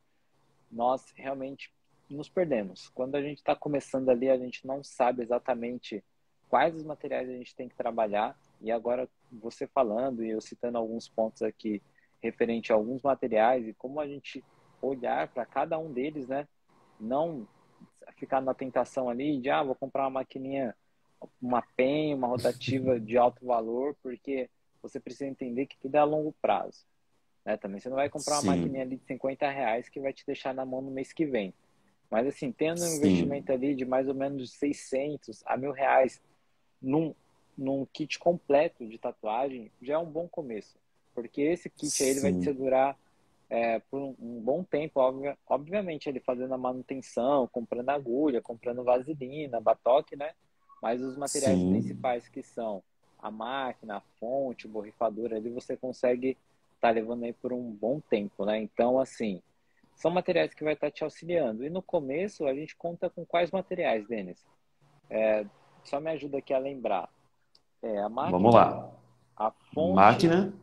nós 0.71 1.13
realmente 1.15 1.73
nos 2.15 2.29
perdemos. 2.29 2.89
Quando 2.91 3.15
a 3.15 3.23
gente 3.23 3.39
está 3.39 3.55
começando 3.55 4.09
ali, 4.09 4.29
a 4.29 4.37
gente 4.37 4.67
não 4.67 4.83
sabe 4.83 5.23
exatamente 5.23 6.05
quais 6.49 6.75
os 6.75 6.85
materiais 6.85 7.29
a 7.29 7.33
gente 7.33 7.55
tem 7.55 7.69
que 7.69 7.75
trabalhar. 7.75 8.39
E 8.61 8.71
agora, 8.71 9.09
você 9.31 9.67
falando 9.67 10.23
e 10.23 10.31
eu 10.31 10.41
citando 10.41 10.79
alguns 10.79 11.09
pontos 11.09 11.43
aqui 11.43 11.83
referente 12.23 12.73
a 12.73 12.77
alguns 12.77 13.03
materiais 13.03 13.67
e 13.67 13.75
como 13.75 14.01
a 14.01 14.07
gente 14.07 14.45
olhar 14.81 15.29
para 15.29 15.45
cada 15.45 15.79
um 15.79 15.93
deles, 15.93 16.29
né? 16.29 16.47
Não 17.01 17.47
ficar 18.17 18.41
na 18.41 18.55
tentação 18.55 19.09
ali 19.09 19.39
de, 19.41 19.51
ah, 19.51 19.63
vou 19.63 19.75
comprar 19.75 20.05
uma 20.05 20.21
maquininha, 20.21 20.77
uma 21.41 21.63
PEN, 21.77 22.15
uma 22.15 22.29
rotativa 22.29 22.99
de 23.01 23.17
alto 23.17 23.45
valor, 23.45 23.97
porque 24.03 24.49
você 24.81 25.01
precisa 25.01 25.27
entender 25.27 25.67
que 25.67 25.79
tudo 25.79 25.97
é 25.97 25.99
a 25.99 26.05
longo 26.05 26.35
prazo. 26.41 26.85
Né? 27.45 27.57
Também 27.57 27.81
você 27.81 27.89
não 27.89 27.97
vai 27.97 28.09
comprar 28.09 28.37
Sim. 28.37 28.49
uma 28.49 28.57
maquininha 28.57 28.83
ali 28.83 28.97
de 28.97 29.07
50 29.07 29.49
reais 29.51 29.89
que 29.89 30.01
vai 30.01 30.13
te 30.13 30.25
deixar 30.27 30.55
na 30.55 30.65
mão 30.65 30.81
no 30.81 30.91
mês 30.91 31.13
que 31.13 31.25
vem. 31.25 31.55
Mas 32.13 32.27
assim, 32.27 32.53
tendo 32.53 32.83
um 32.83 32.89
Sim. 32.89 32.97
investimento 32.99 33.51
ali 33.51 33.75
de 33.75 33.87
mais 33.87 34.07
ou 34.07 34.13
menos 34.13 34.53
600 34.59 35.43
a 35.47 35.57
mil 35.57 35.73
reais 35.73 36.21
num, 36.81 37.15
num 37.57 37.87
kit 37.87 38.19
completo 38.19 38.87
de 38.87 38.99
tatuagem, 38.99 39.73
já 39.81 39.95
é 39.95 39.99
um 39.99 40.05
bom 40.05 40.29
começo. 40.29 40.77
Porque 41.15 41.41
esse 41.41 41.71
kit 41.71 42.03
aí 42.03 42.11
ele 42.11 42.21
vai 42.21 42.33
te 42.35 42.45
segurar 42.45 42.99
é, 43.49 43.79
por 43.79 43.99
um, 43.99 44.15
um, 44.21 44.41
bom 44.43 44.63
tempo, 44.63 45.01
obvia, 45.01 45.39
obviamente 45.49 46.07
ele 46.07 46.21
fazendo 46.21 46.53
a 46.53 46.59
manutenção, 46.59 47.49
comprando 47.51 47.89
agulha, 47.89 48.43
comprando 48.43 48.85
vaselina, 48.85 49.59
batoque, 49.59 50.15
né? 50.15 50.33
Mas 50.83 51.01
os 51.01 51.17
materiais 51.17 51.59
Sim. 51.61 51.71
principais 51.71 52.29
que 52.29 52.43
são 52.43 52.83
a 53.19 53.31
máquina, 53.31 53.97
a 53.97 54.01
fonte, 54.21 54.67
o 54.67 54.71
borrifador 54.71 55.33
ali, 55.33 55.49
você 55.49 55.79
consegue 55.79 56.37
estar 56.75 56.89
tá 56.89 56.91
levando 56.91 57.25
aí 57.25 57.33
por 57.33 57.55
um 57.55 57.71
bom 57.71 58.01
tempo, 58.01 58.45
né? 58.45 58.61
Então, 58.61 59.01
assim, 59.01 59.41
são 59.95 60.11
materiais 60.11 60.55
que 60.55 60.65
vai 60.65 60.75
estar 60.75 60.91
te 60.91 61.05
auxiliando. 61.05 61.65
E 61.65 61.71
no 61.71 61.83
começo, 61.83 62.47
a 62.47 62.55
gente 62.55 62.77
conta 62.77 63.09
com 63.09 63.25
quais 63.25 63.51
materiais, 63.51 64.07
Denis? 64.07 64.45
É, 65.09 65.45
só 65.85 66.01
me 66.01 66.11
ajuda 66.11 66.39
aqui 66.39 66.53
a 66.53 66.59
lembrar. 66.59 67.09
É, 67.83 67.99
a 67.99 68.09
máquina, 68.09 68.39
Vamos 68.39 68.55
lá. 68.55 68.91
A 69.37 69.51
fonte... 69.75 69.95
Máquina, 69.95 70.55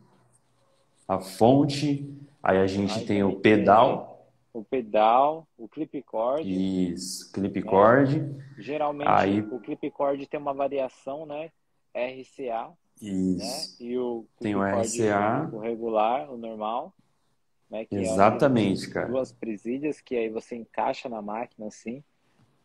a 1.07 1.19
fonte, 1.19 2.07
aí 2.41 2.57
a 2.57 2.67
gente 2.67 2.99
aí 2.99 3.05
tem 3.05 3.23
o 3.23 3.39
pedal... 3.39 4.07
O 4.51 4.63
pedal, 4.63 5.47
o 5.57 5.67
clip 5.67 6.01
cord. 6.01 6.43
Isso, 6.43 7.31
clip 7.31 7.61
cord. 7.61 8.17
É, 8.17 8.61
geralmente 8.61 9.07
aí... 9.07 9.41
o 9.41 9.59
clip 9.59 9.89
cord 9.91 10.25
tem 10.25 10.39
uma 10.39 10.53
variação, 10.53 11.25
né? 11.25 11.51
RCA. 11.93 12.71
Isso. 13.01 13.83
Né? 13.83 13.87
E 13.87 13.97
o 13.97 14.25
tem 14.39 14.55
o 14.55 14.63
RCA. 14.63 15.49
O 15.53 15.59
regular, 15.59 16.31
o 16.31 16.37
normal. 16.37 16.93
Né? 17.69 17.85
Que 17.85 17.95
é 17.95 18.01
Exatamente, 18.01 18.89
é 18.89 18.93
cara. 18.93 19.07
Duas 19.07 19.31
presídias 19.31 20.01
que 20.01 20.15
aí 20.15 20.29
você 20.29 20.55
encaixa 20.55 21.07
na 21.07 21.21
máquina 21.21 21.67
assim. 21.67 22.03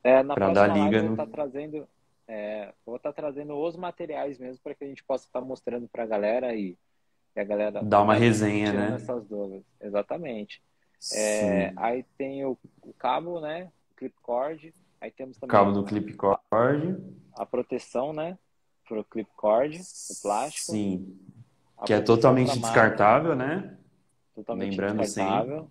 É, 0.03 0.23
na 0.23 0.35
pra 0.35 0.53
dar 0.53 0.67
liga 0.67 1.03
no... 1.03 1.17
Tá 1.17 1.27
trazendo, 1.27 1.87
é, 2.27 2.73
vou 2.85 2.97
estar 2.97 3.13
tá 3.13 3.23
trazendo 3.23 3.55
os 3.55 3.77
materiais 3.77 4.39
mesmo 4.39 4.63
para 4.63 4.75
que 4.75 4.85
a 4.85 4.87
gente 4.87 5.05
possa 5.05 5.27
estar 5.27 5.41
tá 5.41 5.47
mostrando 5.47 5.89
para 5.89 6.05
a 6.05 6.07
galera 6.07 6.55
e, 6.55 6.77
e, 7.37 7.41
a 7.41 7.45
galera 7.45 7.83
dar 7.83 8.03
uma 8.03 8.15
resenha, 8.15 8.73
né? 8.73 8.95
Essas 8.97 9.27
dúvidas. 9.27 9.65
Exatamente. 9.81 10.63
É, 11.13 11.73
aí 11.77 12.05
tem 12.17 12.45
o, 12.47 12.57
o, 12.83 12.93
cabo, 12.95 13.41
né? 13.41 13.71
O 13.93 13.97
clip 13.97 14.15
cord. 14.23 14.75
Aí 15.01 15.11
temos 15.11 15.37
também 15.37 15.51
cabo 15.51 15.73
do 15.73 15.85
clip 15.85 16.15
cord. 16.15 16.97
A 17.35 17.45
proteção, 17.45 18.13
né? 18.13 18.39
Para 18.89 19.01
o 19.01 19.05
clip 19.05 19.29
cord, 19.37 19.81
o 19.81 20.23
plástico. 20.23 20.73
Sim. 20.73 21.19
que 21.85 21.93
é 21.93 22.01
totalmente 22.01 22.59
descartável, 22.59 23.35
né? 23.35 23.77
Totalmente 24.35 24.71
Lembrando 24.71 24.99
descartável. 24.99 25.71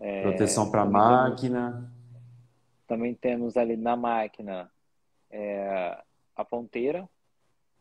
É, 0.00 0.22
proteção 0.22 0.70
para 0.70 0.84
máquina. 0.84 1.92
Também 2.86 3.14
temos 3.14 3.56
ali 3.56 3.76
na 3.76 3.94
máquina 3.94 4.70
é, 5.30 5.96
a 6.34 6.44
ponteira, 6.44 7.08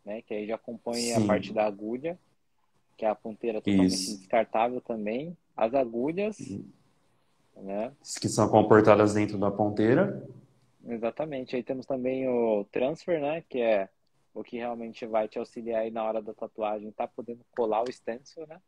né? 0.06 0.22
Que 0.22 0.34
aí 0.34 0.48
já 0.48 0.58
compõe 0.58 0.96
Sim. 0.96 1.24
a 1.24 1.28
parte 1.28 1.54
da 1.54 1.66
agulha, 1.66 2.20
que 2.98 3.06
é 3.06 3.10
a 3.10 3.16
ponteira 3.16 3.62
totalmente 3.62 3.94
Isso. 3.94 4.20
descartável 4.20 4.82
também. 4.82 5.36
As 5.56 5.74
agulhas, 5.74 6.38
né? 7.56 7.92
Que 8.20 8.30
são 8.30 8.48
comportadas 8.50 9.14
dentro 9.14 9.38
da 9.38 9.52
ponteira. 9.52 10.28
Exatamente. 10.86 11.56
Aí 11.56 11.64
temos 11.64 11.86
também 11.86 12.28
o 12.28 12.66
transfer, 12.66 13.20
né? 13.20 13.44
Que 13.48 13.62
é 13.62 13.90
o 14.34 14.44
que 14.44 14.58
realmente 14.58 15.06
vai 15.06 15.28
te 15.28 15.38
auxiliar 15.40 15.82
aí 15.82 15.92
na 15.92 16.04
hora 16.04 16.22
da 16.22 16.34
tatuagem, 16.34 16.92
tá 16.92 17.08
podendo 17.08 17.44
colar 17.56 17.84
o 17.84 17.92
stencil, 17.92 18.48
né? 18.48 18.62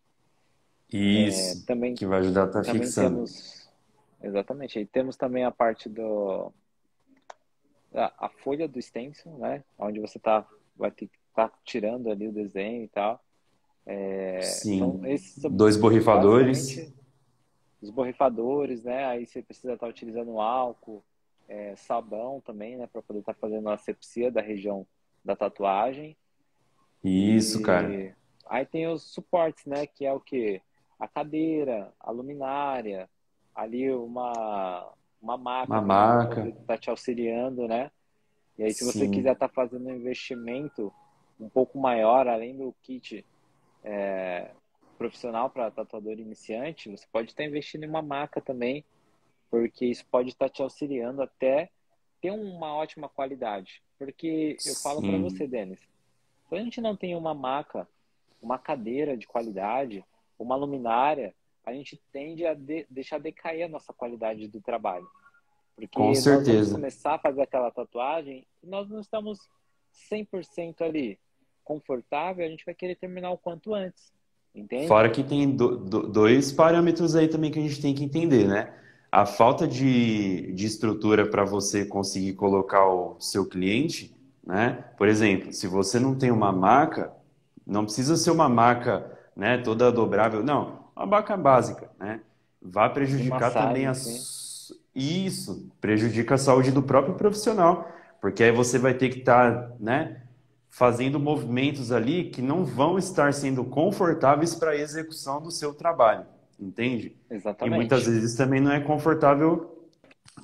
Isso. 0.94 1.64
É, 1.64 1.66
também, 1.66 1.96
que 1.96 2.06
vai 2.06 2.20
ajudar 2.20 2.44
a 2.44 2.48
estar 2.48 2.64
tá 2.64 2.72
fixando. 2.72 3.16
Temos, 3.16 3.70
exatamente. 4.22 4.80
Aí 4.80 4.86
temos 4.86 5.18
também 5.18 5.44
a 5.44 5.52
parte 5.52 5.90
do 5.90 6.52
a, 7.94 8.26
a 8.26 8.30
folha 8.30 8.68
do 8.68 8.82
stencil, 8.82 9.32
né? 9.38 9.64
Onde 9.78 10.00
você 10.00 10.20
tá 10.20 10.48
vai 10.76 10.92
ter 10.92 11.08
que 11.08 11.18
estar 11.30 11.50
tá 11.50 11.58
tirando 11.64 12.12
ali 12.12 12.28
o 12.28 12.32
desenho 12.32 12.84
e 12.84 12.88
tal. 12.88 13.24
É, 13.86 14.42
Sim. 14.42 14.76
Então, 14.76 15.06
esses, 15.06 15.44
Dois 15.44 15.78
borrifadores. 15.78 16.92
Os 17.82 17.90
borrifadores, 17.90 18.84
né? 18.84 19.06
Aí 19.06 19.26
você 19.26 19.42
precisa 19.42 19.74
estar 19.74 19.88
tá 19.88 19.90
utilizando 19.90 20.40
álcool, 20.40 21.04
é, 21.50 21.76
sabão 21.76 22.40
também, 22.40 22.78
né? 22.78 22.88
Para 22.88 23.02
poder 23.02 23.20
estar 23.20 23.34
tá 23.34 23.40
fazendo 23.40 23.68
a 23.70 23.74
asepsia 23.74 24.32
da 24.32 24.42
região 24.42 24.86
da 25.24 25.36
tatuagem. 25.36 26.16
Isso, 27.04 27.60
e... 27.60 27.64
cara. 27.64 28.16
Aí 28.46 28.66
tem 28.66 28.88
os 28.88 29.04
suportes, 29.04 29.66
né? 29.66 29.86
Que 29.86 30.06
é 30.06 30.14
o 30.14 30.20
que? 30.20 30.62
A 31.04 31.08
cadeira, 31.08 31.94
a 32.00 32.12
luminária, 32.12 33.10
ali 33.54 33.92
uma, 33.92 34.90
uma 35.22 35.38
maca. 35.38 35.74
Uma 35.74 35.82
maca. 35.82 36.42
Que 36.44 36.50
está 36.62 36.78
te 36.78 36.90
auxiliando, 36.90 37.68
né? 37.68 37.92
E 38.58 38.64
aí, 38.64 38.74
se 38.74 38.86
Sim. 38.86 38.92
você 38.92 39.08
quiser 39.10 39.34
estar 39.34 39.50
tá 39.50 39.54
fazendo 39.54 39.90
um 39.90 39.96
investimento 39.96 40.94
um 41.38 41.50
pouco 41.50 41.78
maior, 41.78 42.26
além 42.26 42.56
do 42.56 42.74
kit 42.82 43.26
é, 43.84 44.52
profissional 44.98 45.50
para 45.50 45.70
tatuador 45.70 46.14
iniciante, 46.14 46.90
você 46.90 47.06
pode 47.12 47.32
estar 47.32 47.44
investindo 47.44 47.84
em 47.84 47.90
uma 47.90 48.02
maca 48.02 48.40
também, 48.40 48.86
porque 49.52 49.86
isso 49.86 50.06
pode 50.10 50.30
estar 50.30 50.48
te 50.48 50.62
auxiliando 50.62 51.22
até 51.22 51.70
ter 52.22 52.32
uma 52.32 52.74
ótima 52.74 53.10
qualidade. 53.10 53.84
Porque 54.00 54.56
eu 54.66 54.76
falo 54.76 55.02
para 55.02 55.18
você, 55.18 55.46
Denis, 55.46 55.80
se 56.48 56.56
a 56.56 56.60
gente 56.60 56.80
não 56.80 56.96
tem 56.96 57.14
uma 57.14 57.34
maca, 57.34 57.86
uma 58.42 58.58
cadeira 58.58 59.18
de 59.18 59.28
qualidade, 59.28 60.06
uma 60.38 60.56
luminária, 60.56 61.34
a 61.66 61.74
gente 61.74 62.02
tende 62.12 62.46
a 62.46 62.54
de, 62.54 62.86
deixar 62.90 63.20
decair 63.20 63.66
a 63.66 63.70
nossa 63.70 63.94
qualidade 63.94 64.48
do 64.48 64.62
trabalho. 64.62 65.08
Porque 65.76 65.98
Com 65.98 66.14
certeza. 66.14 66.48
nós 66.48 66.56
vamos 66.56 66.72
começar 66.72 67.16
a 67.16 67.20
fazer 67.20 67.42
aquela 67.42 67.72
tatuagem 67.72 68.46
e 68.62 68.68
nós 68.68 68.90
não 68.90 69.00
estamos 69.00 69.40
100% 70.12 70.82
ali 70.82 71.20
confortável, 71.64 72.46
a 72.46 72.50
gente 72.50 72.66
vai 72.66 72.76
querer 72.76 72.96
terminar 72.96 73.32
o 73.32 73.38
quanto 73.38 73.74
antes. 73.74 74.12
Entende? 74.54 74.88
Fora 74.88 75.10
que 75.10 75.24
tem 75.24 75.50
do, 75.50 75.78
do, 75.78 76.08
dois 76.08 76.52
parâmetros 76.52 77.16
aí 77.16 77.28
também 77.28 77.50
que 77.50 77.58
a 77.58 77.62
gente 77.62 77.82
tem 77.82 77.96
que 77.96 78.04
entender, 78.04 78.48
né? 78.48 78.72
A 79.12 79.26
falta 79.26 79.68
de, 79.68 80.52
de 80.54 80.66
estrutura 80.66 81.28
para 81.28 81.44
você 81.44 81.86
conseguir 81.86 82.34
colocar 82.34 82.88
o 82.88 83.20
seu 83.20 83.48
cliente, 83.48 84.16
né? 84.46 84.86
Por 84.98 85.08
exemplo, 85.08 85.52
se 85.52 85.66
você 85.66 86.00
não 86.00 86.16
tem 86.16 86.30
uma 86.30 86.52
maca, 86.52 87.12
não 87.66 87.86
precisa 87.86 88.16
ser 88.16 88.30
uma 88.30 88.48
maca 88.48 89.18
né, 89.36 89.58
toda 89.58 89.92
dobrável, 89.92 90.44
não, 90.44 90.84
uma 90.96 91.06
maca 91.06 91.36
básica, 91.36 91.90
né? 92.00 92.22
Vai 92.62 92.92
prejudicar 92.94 93.40
massagem, 93.42 93.68
também 93.68 93.88
a... 93.88 93.94
Isso, 94.96 95.72
prejudica 95.82 96.36
a 96.36 96.38
saúde 96.38 96.72
do 96.72 96.84
próprio 96.84 97.16
profissional, 97.16 97.92
porque 98.22 98.44
aí 98.44 98.52
você 98.52 98.78
vai 98.78 98.94
ter 98.94 99.10
que 99.10 99.20
estar, 99.20 99.52
tá, 99.52 99.76
né, 99.80 100.22
fazendo 100.70 101.20
movimentos 101.20 101.92
ali 101.92 102.26
que 102.26 102.42
não 102.42 102.64
vão 102.64 102.98
estar 102.98 103.34
sendo 103.34 103.64
confortáveis 103.66 104.56
para 104.56 104.72
a 104.72 104.76
execução 104.76 105.42
do 105.42 105.52
seu 105.52 105.74
trabalho, 105.74 106.26
entende? 106.60 107.18
Exatamente. 107.30 107.74
E 107.74 107.78
muitas 107.78 108.06
vezes 108.06 108.36
também 108.36 108.62
não 108.62 108.72
é 108.72 108.80
confortável 108.80 109.90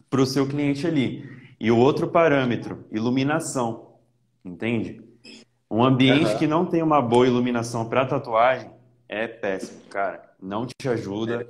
para 0.09 0.21
o 0.21 0.25
seu 0.25 0.47
cliente 0.47 0.85
ali. 0.85 1.29
E 1.59 1.71
o 1.71 1.77
outro 1.77 2.07
parâmetro, 2.07 2.85
iluminação, 2.91 3.93
entende? 4.43 5.01
Um 5.69 5.83
ambiente 5.83 6.31
uhum. 6.31 6.37
que 6.37 6.47
não 6.47 6.65
tem 6.65 6.81
uma 6.81 7.01
boa 7.01 7.27
iluminação 7.27 7.87
para 7.87 8.05
tatuagem 8.05 8.78
é 9.09 9.27
péssimo, 9.27 9.81
cara. 9.89 10.21
Não 10.41 10.65
te 10.65 10.87
ajuda, 10.87 11.49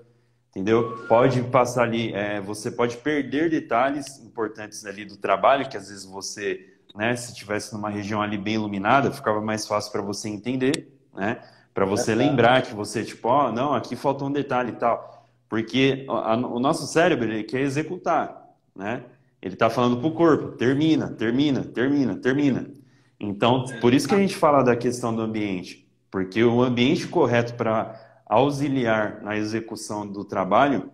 entendeu? 0.49 1.05
Pode 1.07 1.43
passar 1.43 1.83
ali, 1.83 2.13
é, 2.13 2.41
você 2.41 2.71
pode 2.71 2.97
perder 2.97 3.51
detalhes 3.51 4.17
importantes 4.19 4.85
ali 4.85 5.05
do 5.05 5.17
trabalho 5.17 5.69
que 5.69 5.77
às 5.77 5.89
vezes 5.89 6.05
você 6.05 6.79
né? 6.95 7.15
Se 7.15 7.33
tivesse 7.33 7.73
numa 7.73 7.89
região 7.89 8.21
ali 8.21 8.37
bem 8.37 8.55
iluminada, 8.55 9.11
ficava 9.11 9.41
mais 9.41 9.67
fácil 9.67 9.91
para 9.91 10.01
você 10.01 10.29
entender, 10.29 10.91
né? 11.15 11.37
Para 11.73 11.85
você 11.85 12.11
é 12.11 12.15
lembrar 12.15 12.63
que 12.63 12.73
você, 12.73 13.03
tipo, 13.03 13.27
ó, 13.27 13.47
oh, 13.47 13.51
não, 13.51 13.73
aqui 13.73 13.95
faltou 13.95 14.27
um 14.27 14.31
detalhe 14.31 14.71
e 14.71 14.75
tal. 14.75 15.27
Porque 15.47 16.05
a, 16.09 16.35
o 16.35 16.59
nosso 16.59 16.85
cérebro, 16.87 17.31
ele 17.31 17.43
quer 17.43 17.61
executar, 17.61 18.53
né? 18.75 19.03
Ele 19.41 19.53
está 19.53 19.69
falando 19.69 19.97
para 19.97 20.07
o 20.07 20.11
corpo, 20.11 20.57
termina, 20.57 21.07
termina, 21.11 21.63
termina, 21.63 22.15
termina. 22.17 22.69
Então, 23.17 23.63
por 23.79 23.93
isso 23.93 24.07
que 24.07 24.15
a 24.15 24.19
gente 24.19 24.35
fala 24.35 24.61
da 24.63 24.75
questão 24.75 25.15
do 25.15 25.21
ambiente. 25.21 25.88
Porque 26.11 26.43
o 26.43 26.61
ambiente 26.61 27.07
correto 27.07 27.53
para 27.55 28.21
auxiliar 28.25 29.21
na 29.21 29.37
execução 29.37 30.07
do 30.07 30.23
trabalho, 30.23 30.91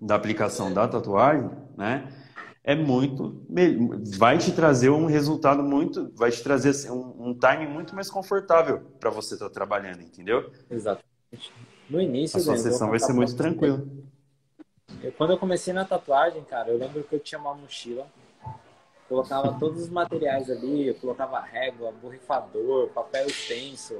da 0.00 0.14
aplicação 0.14 0.72
da 0.72 0.86
tatuagem, 0.86 1.50
né? 1.76 2.08
é 2.68 2.74
muito 2.74 3.46
vai 4.18 4.36
te 4.36 4.52
trazer 4.52 4.90
um 4.90 5.06
resultado 5.06 5.62
muito 5.62 6.12
vai 6.14 6.30
te 6.30 6.42
trazer 6.42 6.68
assim, 6.68 6.90
um, 6.90 7.30
um 7.30 7.34
time 7.34 7.66
muito 7.66 7.94
mais 7.94 8.10
confortável 8.10 8.80
para 9.00 9.08
você 9.08 9.34
estar 9.34 9.48
tá 9.48 9.54
trabalhando 9.54 10.02
entendeu? 10.02 10.52
Exatamente. 10.70 11.50
No 11.88 11.98
início 11.98 12.38
a 12.38 12.42
sua 12.42 12.58
sessão 12.58 12.90
vai 12.90 12.98
ser 12.98 13.14
muito 13.14 13.34
tranquila. 13.34 13.82
quando 15.16 15.30
eu 15.30 15.38
comecei 15.38 15.72
na 15.72 15.86
tatuagem 15.86 16.44
cara 16.44 16.68
eu 16.68 16.76
lembro 16.76 17.02
que 17.04 17.14
eu 17.14 17.20
tinha 17.20 17.40
uma 17.40 17.54
mochila 17.54 18.06
colocava 19.08 19.56
todos 19.58 19.80
os 19.80 19.88
materiais 19.88 20.50
ali 20.50 20.88
eu 20.88 20.94
colocava 20.96 21.40
régua 21.40 21.90
borrifador 22.02 22.88
papel 22.88 23.28
extenso 23.28 23.98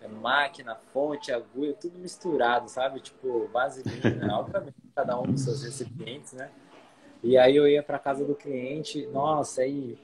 é, 0.00 0.08
máquina 0.08 0.76
fonte 0.92 1.32
agulha 1.32 1.74
tudo 1.74 1.98
misturado 1.98 2.68
sabe 2.68 3.00
tipo 3.00 3.48
vaselina 3.52 4.38
obviamente 4.38 4.76
cada 4.94 5.18
um 5.18 5.24
dos 5.24 5.42
seus 5.42 5.62
recipientes 5.62 6.32
né 6.32 6.50
E 7.22 7.36
aí 7.36 7.54
eu 7.54 7.68
ia 7.68 7.82
para 7.82 7.98
casa 7.98 8.24
do 8.24 8.34
cliente, 8.34 9.06
nossa, 9.08 9.60
aí 9.60 9.98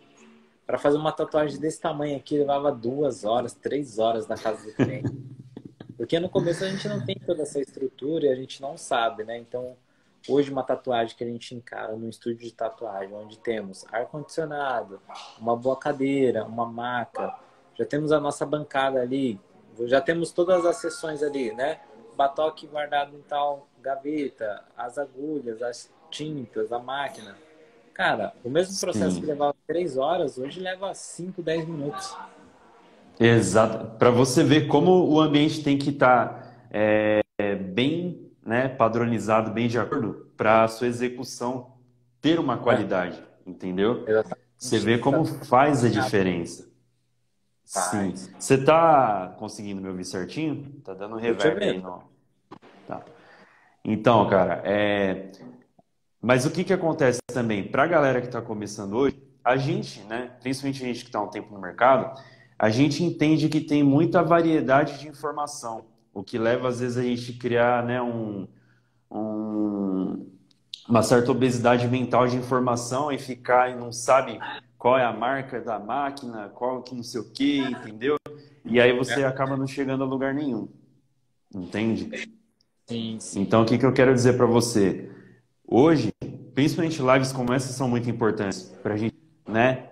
para 0.66 0.78
fazer 0.78 0.98
uma 0.98 1.12
tatuagem 1.12 1.58
desse 1.58 1.80
tamanho 1.80 2.16
aqui 2.16 2.36
levava 2.38 2.72
duas 2.72 3.24
horas, 3.24 3.54
três 3.54 3.98
horas 3.98 4.26
na 4.26 4.36
casa 4.36 4.66
do 4.66 4.74
cliente. 4.74 5.12
Porque 5.96 6.18
no 6.20 6.28
começo 6.28 6.64
a 6.64 6.68
gente 6.68 6.86
não 6.88 7.04
tem 7.04 7.14
toda 7.14 7.42
essa 7.42 7.60
estrutura 7.60 8.26
e 8.26 8.28
a 8.28 8.34
gente 8.34 8.60
não 8.60 8.76
sabe, 8.76 9.24
né? 9.24 9.38
Então, 9.38 9.76
hoje 10.28 10.50
uma 10.50 10.62
tatuagem 10.64 11.16
que 11.16 11.24
a 11.24 11.26
gente 11.26 11.54
encara 11.54 11.96
no 11.96 12.08
estúdio 12.08 12.40
de 12.40 12.52
tatuagem, 12.52 13.14
onde 13.14 13.38
temos 13.38 13.86
ar-condicionado, 13.92 15.00
uma 15.38 15.56
boa 15.56 15.76
cadeira, 15.76 16.44
uma 16.44 16.66
maca, 16.66 17.34
já 17.78 17.86
temos 17.86 18.10
a 18.10 18.20
nossa 18.20 18.44
bancada 18.44 19.00
ali, 19.00 19.40
já 19.84 20.00
temos 20.00 20.30
todas 20.30 20.64
as 20.64 20.76
sessões 20.76 21.22
ali, 21.22 21.52
né? 21.52 21.80
Batoque 22.16 22.66
guardado 22.66 23.14
em 23.16 23.20
tal 23.22 23.68
gaveta, 23.80 24.64
as 24.76 24.98
agulhas, 24.98 25.62
as 25.62 25.90
tintas, 26.10 26.72
a 26.72 26.78
máquina. 26.78 27.36
Cara, 27.92 28.34
o 28.44 28.50
mesmo 28.50 28.78
processo 28.78 29.16
Sim. 29.16 29.20
que 29.20 29.26
levava 29.26 29.54
três 29.66 29.96
horas, 29.96 30.38
hoje 30.38 30.60
leva 30.60 30.92
5, 30.92 31.42
10 31.42 31.66
minutos. 31.66 32.16
Exato. 33.18 33.96
Para 33.98 34.10
você 34.10 34.44
ver 34.44 34.66
como 34.66 35.08
o 35.08 35.20
ambiente 35.20 35.62
tem 35.62 35.78
que 35.78 35.90
estar 35.90 36.28
tá, 36.28 36.52
é, 36.70 37.22
bem 37.54 38.30
né, 38.44 38.68
padronizado, 38.68 39.50
bem 39.50 39.66
de 39.66 39.78
acordo, 39.78 40.30
para 40.36 40.64
a 40.64 40.68
sua 40.68 40.86
execução 40.86 41.72
ter 42.20 42.38
uma 42.38 42.58
qualidade, 42.58 43.18
é. 43.18 43.50
entendeu? 43.50 44.04
Exatamente. 44.06 44.46
Você 44.58 44.78
vê 44.78 44.98
como 44.98 45.24
faz 45.24 45.84
a 45.84 45.88
diferença. 45.88 46.68
Sim. 47.66 48.14
Você 48.38 48.54
está 48.54 49.34
conseguindo 49.38 49.82
me 49.82 49.88
ouvir 49.88 50.04
certinho? 50.04 50.80
Tá 50.84 50.94
dando 50.94 51.16
reverb 51.16 51.62
aí, 51.62 51.82
não? 51.82 52.00
Tá. 52.86 53.02
Então, 53.84 54.28
cara, 54.28 54.62
é... 54.64 55.32
mas 56.22 56.46
o 56.46 56.50
que, 56.50 56.62
que 56.62 56.72
acontece 56.72 57.20
também? 57.26 57.66
Para 57.66 57.82
a 57.82 57.86
galera 57.88 58.20
que 58.20 58.28
está 58.28 58.40
começando 58.40 58.94
hoje, 58.94 59.20
a 59.44 59.56
gente, 59.56 60.00
né, 60.02 60.30
principalmente 60.40 60.82
a 60.82 60.86
gente 60.86 61.00
que 61.00 61.08
está 61.08 61.20
um 61.20 61.28
tempo 61.28 61.52
no 61.52 61.60
mercado, 61.60 62.20
a 62.56 62.70
gente 62.70 63.02
entende 63.02 63.48
que 63.48 63.60
tem 63.60 63.82
muita 63.82 64.22
variedade 64.22 64.98
de 64.98 65.08
informação, 65.08 65.84
o 66.14 66.22
que 66.22 66.38
leva 66.38 66.68
às 66.68 66.78
vezes 66.78 66.96
a 66.96 67.02
gente 67.02 67.32
criar 67.32 67.84
né, 67.84 68.00
um, 68.00 68.46
um, 69.10 70.30
uma 70.88 71.02
certa 71.02 71.32
obesidade 71.32 71.86
mental 71.88 72.28
de 72.28 72.36
informação 72.36 73.10
e 73.10 73.18
ficar 73.18 73.70
e 73.70 73.74
não 73.74 73.90
sabe 73.90 74.38
qual 74.86 74.96
é 74.96 75.04
a 75.04 75.12
marca 75.12 75.60
da 75.60 75.80
máquina, 75.80 76.48
qual 76.50 76.80
que 76.80 76.94
não 76.94 77.02
sei 77.02 77.20
o 77.20 77.28
que, 77.32 77.58
entendeu? 77.58 78.14
E 78.64 78.80
aí 78.80 78.96
você 78.96 79.22
é. 79.22 79.24
acaba 79.24 79.56
não 79.56 79.66
chegando 79.66 80.04
a 80.04 80.06
lugar 80.06 80.32
nenhum, 80.32 80.68
entende? 81.52 82.30
Sim, 82.88 83.16
sim. 83.18 83.40
Então 83.40 83.62
o 83.62 83.66
que, 83.66 83.78
que 83.78 83.84
eu 83.84 83.92
quero 83.92 84.14
dizer 84.14 84.36
para 84.36 84.46
você? 84.46 85.10
Hoje, 85.66 86.12
principalmente 86.54 87.02
lives 87.02 87.32
como 87.32 87.52
essa 87.52 87.72
são 87.72 87.88
muito 87.88 88.08
importantes 88.08 88.62
para 88.80 88.94
a 88.94 88.96
gente, 88.96 89.16
né? 89.48 89.90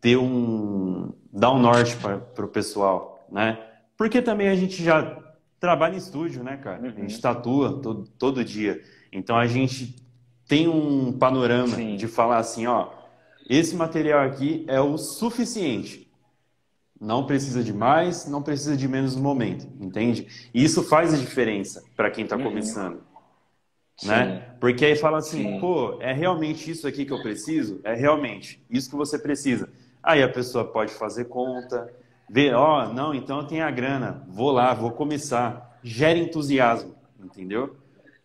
Ter 0.00 0.16
um, 0.16 1.12
dar 1.30 1.52
um 1.52 1.58
norte 1.58 1.94
para 1.98 2.46
o 2.46 2.48
pessoal, 2.48 3.26
né? 3.30 3.62
Porque 3.98 4.22
também 4.22 4.48
a 4.48 4.54
gente 4.54 4.82
já 4.82 5.22
trabalha 5.60 5.92
em 5.92 5.98
estúdio, 5.98 6.42
né, 6.42 6.56
cara? 6.56 6.80
Uhum. 6.80 6.88
A 6.88 7.00
gente 7.02 7.20
tatua 7.20 7.82
todo, 7.82 8.08
todo 8.18 8.42
dia. 8.42 8.80
Então 9.12 9.36
a 9.36 9.46
gente 9.46 10.02
tem 10.48 10.68
um 10.68 11.12
panorama 11.12 11.76
Sim. 11.76 11.96
de 11.96 12.08
falar 12.08 12.38
assim, 12.38 12.66
ó, 12.66 13.03
esse 13.48 13.74
material 13.74 14.20
aqui 14.20 14.64
é 14.68 14.80
o 14.80 14.96
suficiente. 14.96 16.10
Não 17.00 17.26
precisa 17.26 17.62
de 17.62 17.72
mais, 17.72 18.26
não 18.26 18.42
precisa 18.42 18.76
de 18.76 18.88
menos 18.88 19.14
no 19.14 19.22
momento, 19.22 19.66
entende? 19.80 20.26
E 20.54 20.64
isso 20.64 20.82
faz 20.82 21.12
a 21.12 21.16
diferença 21.18 21.84
para 21.96 22.10
quem 22.10 22.24
está 22.24 22.36
uhum. 22.36 22.44
começando. 22.44 23.02
Né? 24.02 24.54
Porque 24.58 24.84
aí 24.84 24.96
fala 24.96 25.18
assim, 25.18 25.42
Sim. 25.42 25.60
pô, 25.60 25.98
é 26.00 26.12
realmente 26.12 26.70
isso 26.70 26.86
aqui 26.86 27.04
que 27.04 27.12
eu 27.12 27.22
preciso? 27.22 27.80
É 27.84 27.94
realmente 27.94 28.64
isso 28.70 28.90
que 28.90 28.96
você 28.96 29.18
precisa. 29.18 29.68
Aí 30.02 30.22
a 30.22 30.28
pessoa 30.28 30.64
pode 30.64 30.92
fazer 30.92 31.26
conta, 31.26 31.92
ver, 32.28 32.54
ó, 32.54 32.84
oh, 32.84 32.92
não, 32.92 33.14
então 33.14 33.40
eu 33.40 33.46
tenho 33.46 33.64
a 33.64 33.70
grana, 33.70 34.24
vou 34.28 34.50
lá, 34.50 34.72
vou 34.74 34.90
começar. 34.90 35.78
Gera 35.82 36.18
entusiasmo, 36.18 36.94
entendeu? 37.22 37.76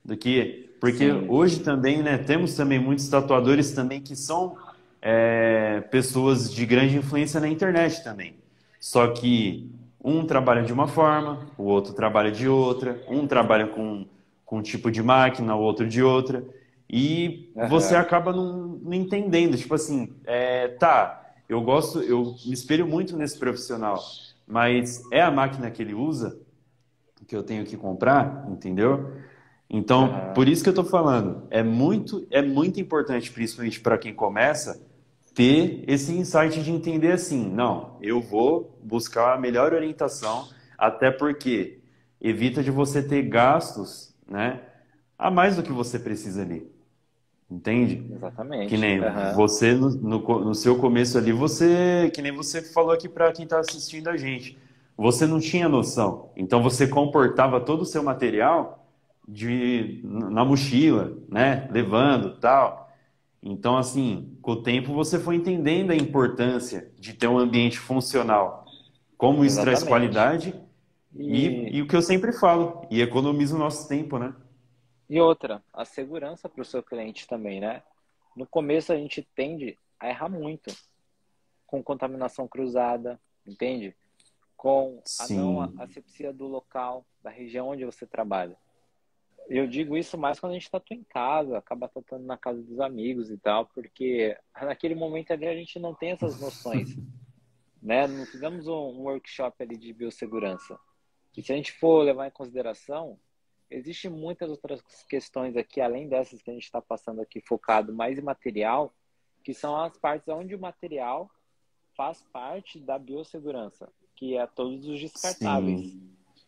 Do 0.03 0.15
que, 0.15 0.69
porque 0.79 1.12
Sim. 1.12 1.25
hoje 1.27 1.60
também, 1.60 2.01
né, 2.01 2.17
temos 2.17 2.55
também 2.55 2.79
muitos 2.79 3.08
tatuadores 3.10 3.71
também 3.71 4.01
que 4.01 4.15
são 4.15 4.58
é, 5.01 5.81
pessoas 5.91 6.53
de 6.53 6.65
grande 6.65 6.97
influência 6.97 7.39
na 7.39 7.47
internet 7.47 8.03
também. 8.03 8.35
Só 8.79 9.07
que 9.07 9.69
um 10.03 10.25
trabalha 10.25 10.63
de 10.63 10.71
uma 10.71 10.88
forma, 10.88 11.47
o 11.57 11.63
outro 11.63 11.93
trabalha 11.93 12.31
de 12.31 12.47
outra, 12.47 13.03
um 13.09 13.27
trabalha 13.27 13.67
com, 13.67 14.05
com 14.45 14.59
um 14.59 14.62
tipo 14.62 14.89
de 14.89 15.03
máquina, 15.03 15.55
o 15.55 15.62
outro 15.62 15.88
de 15.88 16.01
outra. 16.01 16.43
E 16.89 17.51
uhum. 17.55 17.67
você 17.67 17.95
acaba 17.95 18.31
não, 18.31 18.79
não, 18.81 18.93
entendendo. 18.93 19.57
Tipo 19.57 19.75
assim, 19.75 20.13
é, 20.25 20.69
tá, 20.69 21.33
eu 21.47 21.62
gosto, 21.62 21.99
eu 22.01 22.35
me 22.45 22.53
espelho 22.53 22.88
muito 22.88 23.15
nesse 23.17 23.38
profissional, 23.38 23.99
mas 24.47 25.03
é 25.12 25.21
a 25.21 25.29
máquina 25.29 25.69
que 25.69 25.81
ele 25.81 25.93
usa 25.93 26.39
que 27.27 27.35
eu 27.35 27.43
tenho 27.43 27.63
que 27.63 27.77
comprar, 27.77 28.47
entendeu? 28.49 29.12
Então, 29.69 30.05
uhum. 30.05 30.33
por 30.33 30.47
isso 30.47 30.63
que 30.63 30.69
eu 30.69 30.71
estou 30.71 30.83
falando, 30.83 31.43
é 31.51 31.62
muito, 31.62 32.25
é 32.31 32.41
muito 32.41 32.79
importante, 32.79 33.31
principalmente 33.31 33.79
para 33.79 33.99
quem 33.99 34.15
começa, 34.15 34.81
ter 35.39 35.86
esse 35.88 36.12
insight 36.12 36.62
de 36.62 36.69
entender 36.69 37.13
assim, 37.13 37.49
não, 37.49 37.95
eu 38.02 38.19
vou 38.19 38.78
buscar 38.84 39.36
a 39.36 39.39
melhor 39.39 39.73
orientação, 39.73 40.49
até 40.78 41.10
porque 41.10 41.80
evita 42.19 42.62
de 42.62 42.69
você 42.69 43.02
ter 43.02 43.21
gastos, 43.21 44.13
né, 44.30 44.60
a 45.17 45.32
mais 45.32 45.56
do 45.56 45.63
que 45.63 45.71
você 45.71 45.97
precisa 45.97 46.41
ali. 46.41 46.69
Entende? 47.49 48.06
Exatamente. 48.13 48.67
Que 48.67 48.78
nem 48.78 48.99
uhum. 48.99 49.34
você, 49.34 49.73
no, 49.73 49.89
no, 49.91 50.19
no, 50.19 50.54
seu 50.54 50.78
começo 50.78 51.17
ali, 51.17 51.32
você, 51.32 52.12
que 52.13 52.21
nem 52.21 52.34
você 52.34 52.62
falou 52.62 52.91
aqui 52.91 53.08
para 53.08 53.32
quem 53.32 53.45
está 53.45 53.60
assistindo 53.60 54.10
a 54.10 54.17
gente, 54.17 54.58
você 54.97 55.25
não 55.25 55.39
tinha 55.39 55.69
noção. 55.69 56.32
Então 56.36 56.62
você 56.62 56.86
comportava 56.86 57.62
todo 57.62 57.84
o 57.84 57.86
seu 57.86 58.04
material 58.04 58.86
de, 59.25 60.02
na 60.04 60.43
mochila, 60.43 61.13
né? 61.30 61.65
Levando 61.71 62.36
tal. 62.41 62.88
Então, 63.41 63.78
assim, 63.78 64.38
com 64.41 64.52
o 64.52 64.63
tempo 64.63 64.93
você 64.93 65.17
foi 65.19 65.36
entendendo 65.36 65.91
a 65.91 65.95
importância 65.95 66.91
de 66.97 67.13
ter 67.13 67.28
um 67.28 67.38
ambiente 67.38 67.80
funcional. 67.80 68.65
Como 69.17 69.45
isso 69.45 69.56
Exatamente. 69.56 69.80
traz 69.80 69.84
qualidade 69.88 70.54
e... 71.15 71.47
E, 71.47 71.78
e 71.78 71.82
o 71.82 71.88
que 71.88 71.95
eu 71.95 72.02
sempre 72.02 72.32
falo, 72.34 72.86
e 72.89 73.02
economiza 73.02 73.56
o 73.56 73.60
nosso 73.60 73.88
tempo, 73.88 74.17
né? 74.17 74.36
E 75.10 75.19
outra, 75.19 75.63
a 75.73 75.84
segurança 75.86 76.47
para 76.47 76.62
o 76.62 76.65
seu 76.65 76.84
cliente 76.84 77.28
também, 77.28 77.60
né? 77.60 77.82
No 78.36 78.45
começo 78.45 78.93
a 78.93 78.95
gente 78.95 79.28
tende 79.36 79.78
a 79.99 80.08
errar 80.08 80.30
muito 80.30 80.71
com 81.65 81.84
contaminação 81.84 82.47
cruzada, 82.47 83.19
entende? 83.45 83.95
Com 84.56 85.02
a 85.19 85.25
Sim. 85.25 85.38
não 85.38 85.62
asepsia 85.82 86.32
do 86.32 86.47
local, 86.47 87.06
da 87.23 87.30
região 87.30 87.69
onde 87.69 87.86
você 87.86 88.06
trabalha. 88.06 88.56
Eu 89.49 89.67
digo 89.67 89.97
isso 89.97 90.17
mais 90.17 90.39
quando 90.39 90.51
a 90.51 90.55
gente 90.55 90.65
está 90.65 90.81
em 90.91 91.03
casa, 91.03 91.57
acaba 91.57 91.89
tratando 91.89 92.23
na 92.25 92.38
casa 92.38 92.62
dos 92.62 92.79
amigos 92.79 93.31
e 93.31 93.38
tal, 93.38 93.65
porque 93.65 94.38
naquele 94.62 94.95
momento 94.95 95.31
ali 95.31 95.47
a 95.47 95.55
gente 95.55 95.79
não 95.79 95.93
tem 95.93 96.12
essas 96.12 96.39
noções, 96.39 96.95
né? 97.81 98.07
Não 98.07 98.25
fizemos 98.27 98.67
um 98.67 99.01
workshop 99.01 99.62
ali 99.63 99.75
de 99.75 99.91
biossegurança. 99.91 100.79
E 101.35 101.41
se 101.41 101.51
a 101.51 101.55
gente 101.55 101.71
for 101.73 102.03
levar 102.03 102.27
em 102.27 102.31
consideração, 102.31 103.19
Existem 103.71 104.09
muitas 104.09 104.49
outras 104.49 104.81
questões 105.07 105.55
aqui, 105.55 105.79
além 105.79 106.09
dessas 106.09 106.41
que 106.41 106.49
a 106.49 106.53
gente 106.53 106.63
está 106.63 106.81
passando 106.81 107.21
aqui, 107.21 107.39
focado 107.39 107.93
mais 107.93 108.17
em 108.17 108.21
material, 108.21 108.91
que 109.43 109.53
são 109.53 109.77
as 109.77 109.95
partes 109.95 110.27
onde 110.27 110.55
o 110.55 110.59
material 110.59 111.29
faz 111.95 112.23
parte 112.33 112.79
da 112.79 112.97
biossegurança, 112.97 113.91
que 114.15 114.35
é 114.35 114.47
todos 114.47 114.88
os 114.88 114.99
descartáveis. 114.99 115.95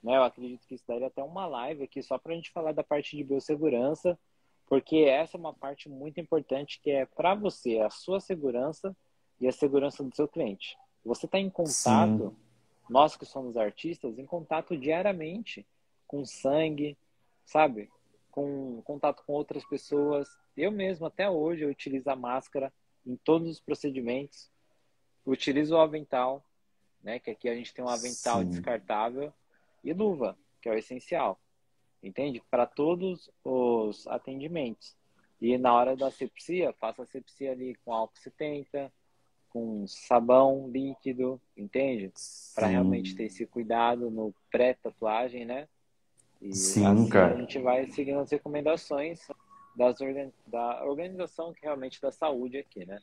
Né? 0.03 0.17
Eu 0.17 0.23
acredito 0.23 0.65
que 0.65 0.75
isso 0.75 0.83
daria 0.87 1.07
até 1.07 1.23
uma 1.23 1.45
live 1.45 1.83
aqui 1.83 2.01
só 2.01 2.17
para 2.17 2.33
a 2.33 2.35
gente 2.35 2.51
falar 2.51 2.71
da 2.71 2.83
parte 2.83 3.15
de 3.15 3.23
biossegurança, 3.23 4.17
porque 4.67 4.97
essa 4.97 5.37
é 5.37 5.39
uma 5.39 5.53
parte 5.53 5.89
muito 5.89 6.19
importante 6.19 6.79
que 6.81 6.89
é 6.91 7.05
para 7.05 7.35
você, 7.35 7.79
a 7.79 7.89
sua 7.89 8.19
segurança 8.19 8.95
e 9.39 9.47
a 9.47 9.51
segurança 9.51 10.03
do 10.03 10.15
seu 10.15 10.27
cliente. 10.27 10.77
Você 11.03 11.25
está 11.25 11.39
em 11.39 11.49
contato, 11.49 12.29
Sim. 12.29 12.35
nós 12.89 13.15
que 13.17 13.25
somos 13.25 13.57
artistas, 13.57 14.17
em 14.17 14.25
contato 14.25 14.77
diariamente 14.77 15.65
com 16.07 16.25
sangue, 16.25 16.97
sabe? 17.45 17.89
Com 18.29 18.81
contato 18.83 19.23
com 19.25 19.33
outras 19.33 19.65
pessoas. 19.65 20.29
Eu 20.55 20.71
mesmo, 20.71 21.05
até 21.05 21.29
hoje, 21.29 21.63
eu 21.63 21.69
utilizo 21.69 22.09
a 22.09 22.15
máscara 22.15 22.71
em 23.05 23.15
todos 23.15 23.49
os 23.49 23.59
procedimentos. 23.59 24.49
Utilizo 25.25 25.75
o 25.75 25.79
avental, 25.79 26.43
né? 27.03 27.19
Que 27.19 27.31
aqui 27.31 27.49
a 27.49 27.55
gente 27.55 27.73
tem 27.73 27.83
um 27.83 27.89
avental 27.89 28.39
Sim. 28.39 28.49
descartável. 28.49 29.33
E 29.83 29.93
luva, 29.93 30.37
que 30.61 30.69
é 30.69 30.71
o 30.71 30.77
essencial. 30.77 31.39
Entende? 32.03 32.41
Para 32.49 32.65
todos 32.65 33.29
os 33.43 34.07
atendimentos. 34.07 34.95
E 35.39 35.57
na 35.57 35.73
hora 35.73 35.95
da 35.95 36.07
asepsia, 36.07 36.73
faça 36.79 37.01
a 37.01 37.03
asepsia 37.03 37.51
ali 37.51 37.75
com 37.83 37.93
álcool 37.93 38.17
70, 38.17 38.91
com 39.49 39.85
sabão 39.87 40.69
líquido, 40.71 41.39
entende? 41.57 42.11
Para 42.55 42.67
realmente 42.67 43.15
ter 43.15 43.25
esse 43.25 43.45
cuidado 43.45 44.09
no 44.09 44.33
pré-tatuagem, 44.51 45.45
né? 45.45 45.67
E 46.41 46.55
Sim, 46.55 46.85
assim 46.85 47.09
cara. 47.09 47.35
a 47.35 47.37
gente 47.37 47.59
vai 47.59 47.87
seguindo 47.87 48.19
as 48.19 48.31
recomendações 48.31 49.27
das, 49.75 49.97
da 50.47 50.83
organização 50.85 51.53
realmente 51.61 52.01
da 52.01 52.11
saúde 52.11 52.57
aqui, 52.57 52.85
né? 52.85 52.99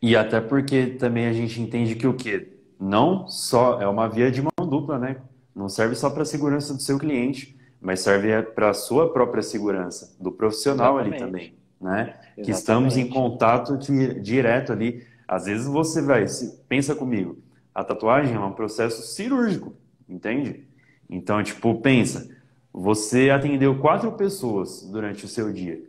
E 0.00 0.14
até 0.16 0.40
porque 0.40 0.86
também 0.86 1.26
a 1.26 1.32
gente 1.32 1.60
entende 1.60 1.96
que 1.96 2.06
o 2.06 2.16
quê? 2.16 2.52
Não 2.78 3.26
só 3.26 3.80
é 3.80 3.88
uma 3.88 4.08
via 4.08 4.30
de 4.30 4.42
mão 4.42 4.68
dupla, 4.68 4.98
né? 4.98 5.22
Não 5.56 5.70
serve 5.70 5.94
só 5.94 6.10
para 6.10 6.20
a 6.20 6.26
segurança 6.26 6.74
do 6.74 6.82
seu 6.82 6.98
cliente, 6.98 7.58
mas 7.80 8.00
serve 8.00 8.42
para 8.42 8.68
a 8.68 8.74
sua 8.74 9.10
própria 9.10 9.42
segurança, 9.42 10.14
do 10.20 10.30
profissional 10.30 11.00
Exatamente. 11.00 11.22
ali 11.22 11.32
também, 11.32 11.54
né? 11.80 12.00
Exatamente. 12.02 12.44
Que 12.44 12.50
estamos 12.50 12.96
em 12.98 13.08
contato 13.08 13.78
direto 14.20 14.70
ali. 14.70 15.06
Às 15.26 15.46
vezes 15.46 15.66
você 15.66 16.02
vai, 16.02 16.26
pensa 16.68 16.94
comigo, 16.94 17.38
a 17.74 17.82
tatuagem 17.82 18.34
é 18.34 18.38
um 18.38 18.52
processo 18.52 19.00
cirúrgico, 19.00 19.74
entende? 20.06 20.68
Então, 21.08 21.42
tipo, 21.42 21.80
pensa, 21.80 22.28
você 22.70 23.30
atendeu 23.30 23.80
quatro 23.80 24.12
pessoas 24.12 24.82
durante 24.82 25.24
o 25.24 25.28
seu 25.28 25.50
dia, 25.50 25.82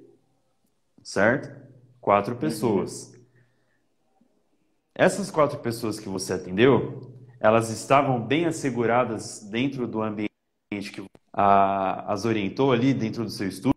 certo? 1.04 1.54
Quatro 2.00 2.36
uhum. 2.36 2.40
pessoas. 2.40 3.14
Essas 4.96 5.30
quatro 5.30 5.60
pessoas 5.60 6.00
que 6.00 6.08
você 6.08 6.34
atendeu, 6.34 7.17
elas 7.40 7.70
estavam 7.70 8.20
bem 8.20 8.46
asseguradas 8.46 9.48
dentro 9.50 9.88
do 9.88 10.02
ambiente 10.02 10.30
que 10.70 11.06
a, 11.32 12.12
as 12.12 12.26
orientou 12.26 12.72
ali 12.72 12.94
dentro 12.94 13.24
do 13.24 13.30
seu 13.30 13.48
estúdio, 13.48 13.74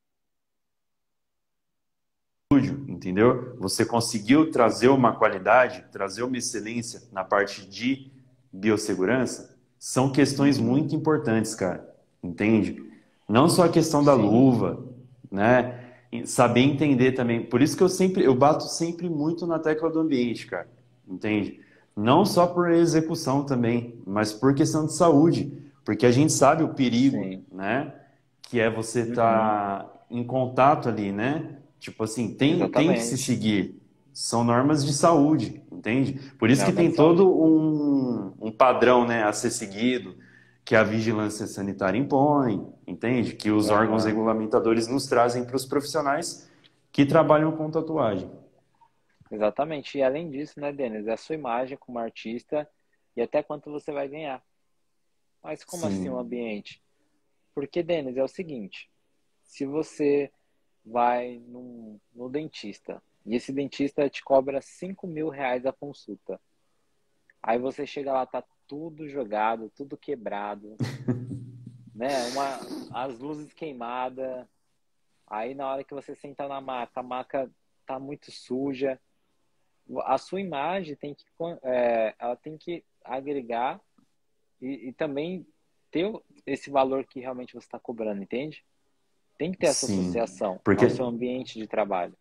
entendeu? 2.88 3.54
Você 3.58 3.84
conseguiu 3.84 4.50
trazer 4.50 4.88
uma 4.88 5.14
qualidade, 5.14 5.84
trazer 5.92 6.22
uma 6.22 6.36
excelência 6.36 7.02
na 7.12 7.22
parte 7.22 7.66
de 7.66 8.10
biossegurança? 8.52 9.56
São 9.78 10.10
questões 10.10 10.58
muito 10.58 10.94
importantes, 10.94 11.54
cara, 11.54 11.94
entende? 12.22 12.82
Não 13.28 13.48
só 13.48 13.64
a 13.64 13.68
questão 13.68 14.02
da 14.02 14.16
Sim. 14.16 14.22
luva, 14.22 14.84
né? 15.30 15.78
Saber 16.24 16.60
entender 16.60 17.12
também. 17.12 17.46
Por 17.46 17.62
isso 17.62 17.76
que 17.76 17.82
eu 17.82 17.88
sempre, 17.88 18.24
eu 18.24 18.34
bato 18.34 18.64
sempre 18.64 19.08
muito 19.08 19.46
na 19.46 19.58
tecla 19.58 19.88
do 19.88 20.00
ambiente, 20.00 20.46
cara. 20.46 20.68
Entende? 21.06 21.60
Não 22.00 22.24
só 22.24 22.46
por 22.46 22.70
execução 22.70 23.44
também, 23.44 24.00
mas 24.06 24.32
por 24.32 24.54
questão 24.54 24.86
de 24.86 24.94
saúde. 24.94 25.52
Porque 25.84 26.06
a 26.06 26.10
gente 26.10 26.32
sabe 26.32 26.62
o 26.62 26.70
perigo, 26.70 27.16
Sim. 27.16 27.44
né? 27.52 27.92
Que 28.42 28.58
é 28.58 28.70
você 28.70 29.00
estar 29.00 29.14
tá 29.80 29.90
uhum. 30.10 30.18
em 30.18 30.24
contato 30.24 30.88
ali, 30.88 31.12
né? 31.12 31.58
Tipo 31.78 32.04
assim, 32.04 32.34
tem, 32.34 32.68
tem 32.70 32.94
que 32.94 33.00
se 33.00 33.18
seguir. 33.18 33.78
São 34.12 34.42
normas 34.42 34.84
de 34.84 34.92
saúde, 34.92 35.62
entende? 35.70 36.20
Por 36.38 36.48
isso 36.50 36.64
que 36.64 36.72
tem 36.72 36.90
todo 36.90 37.30
um, 37.30 38.32
um 38.40 38.50
padrão 38.50 39.06
né, 39.06 39.22
a 39.22 39.32
ser 39.32 39.50
seguido 39.50 40.14
que 40.64 40.74
a 40.74 40.82
vigilância 40.82 41.46
sanitária 41.46 41.98
impõe, 41.98 42.66
entende? 42.86 43.34
Que 43.34 43.50
os 43.50 43.70
órgãos 43.70 44.04
regulamentadores 44.04 44.88
nos 44.88 45.06
trazem 45.06 45.44
para 45.44 45.56
os 45.56 45.64
profissionais 45.64 46.48
que 46.92 47.06
trabalham 47.06 47.52
com 47.52 47.70
tatuagem. 47.70 48.30
Exatamente. 49.30 49.98
E 49.98 50.02
além 50.02 50.30
disso, 50.30 50.60
né, 50.60 50.72
Denis, 50.72 51.06
é 51.06 51.12
a 51.12 51.16
sua 51.16 51.34
imagem 51.34 51.76
como 51.78 51.98
artista 51.98 52.68
e 53.16 53.22
até 53.22 53.42
quanto 53.42 53.70
você 53.70 53.92
vai 53.92 54.08
ganhar. 54.08 54.42
Mas 55.42 55.64
como 55.64 55.82
Sim. 55.82 55.88
assim 55.88 56.08
o 56.08 56.14
um 56.14 56.18
ambiente? 56.18 56.82
Porque, 57.54 57.82
Denis, 57.82 58.16
é 58.16 58.22
o 58.22 58.28
seguinte: 58.28 58.90
se 59.42 59.64
você 59.64 60.32
vai 60.84 61.40
num, 61.46 61.98
no 62.14 62.28
dentista 62.28 63.02
e 63.24 63.36
esse 63.36 63.52
dentista 63.52 64.08
te 64.08 64.22
cobra 64.24 64.60
5 64.60 65.06
mil 65.06 65.28
reais 65.28 65.66
a 65.66 65.72
consulta, 65.72 66.40
aí 67.42 67.58
você 67.58 67.86
chega 67.86 68.12
lá, 68.12 68.26
tá 68.26 68.42
tudo 68.66 69.08
jogado, 69.08 69.70
tudo 69.76 69.96
quebrado, 69.96 70.76
né? 71.94 72.08
Uma, 72.32 72.60
as 72.92 73.18
luzes 73.18 73.52
queimadas. 73.52 74.46
Aí 75.26 75.54
na 75.54 75.70
hora 75.70 75.84
que 75.84 75.94
você 75.94 76.14
senta 76.14 76.48
na 76.48 76.60
maca, 76.60 77.00
a 77.00 77.02
maca 77.02 77.50
tá 77.86 77.98
muito 77.98 78.30
suja. 78.30 79.00
A 80.04 80.18
sua 80.18 80.40
imagem 80.40 80.94
tem 80.94 81.14
que, 81.14 81.24
é, 81.62 82.14
ela 82.18 82.36
tem 82.36 82.56
que 82.56 82.84
agregar 83.04 83.80
e, 84.60 84.88
e, 84.88 84.92
também 84.92 85.46
ter 85.90 86.12
esse 86.46 86.70
valor 86.70 87.04
que 87.04 87.20
realmente 87.20 87.54
você 87.54 87.66
está 87.66 87.78
cobrando, 87.78 88.22
entende? 88.22 88.64
Tem 89.38 89.50
que 89.50 89.58
ter 89.58 89.66
essa 89.66 89.86
Sim, 89.86 90.00
associação 90.00 90.60
porque... 90.62 90.84
ao 90.84 90.90
seu 90.90 91.04
ambiente 91.06 91.58
de 91.58 91.66
trabalho. 91.66 92.14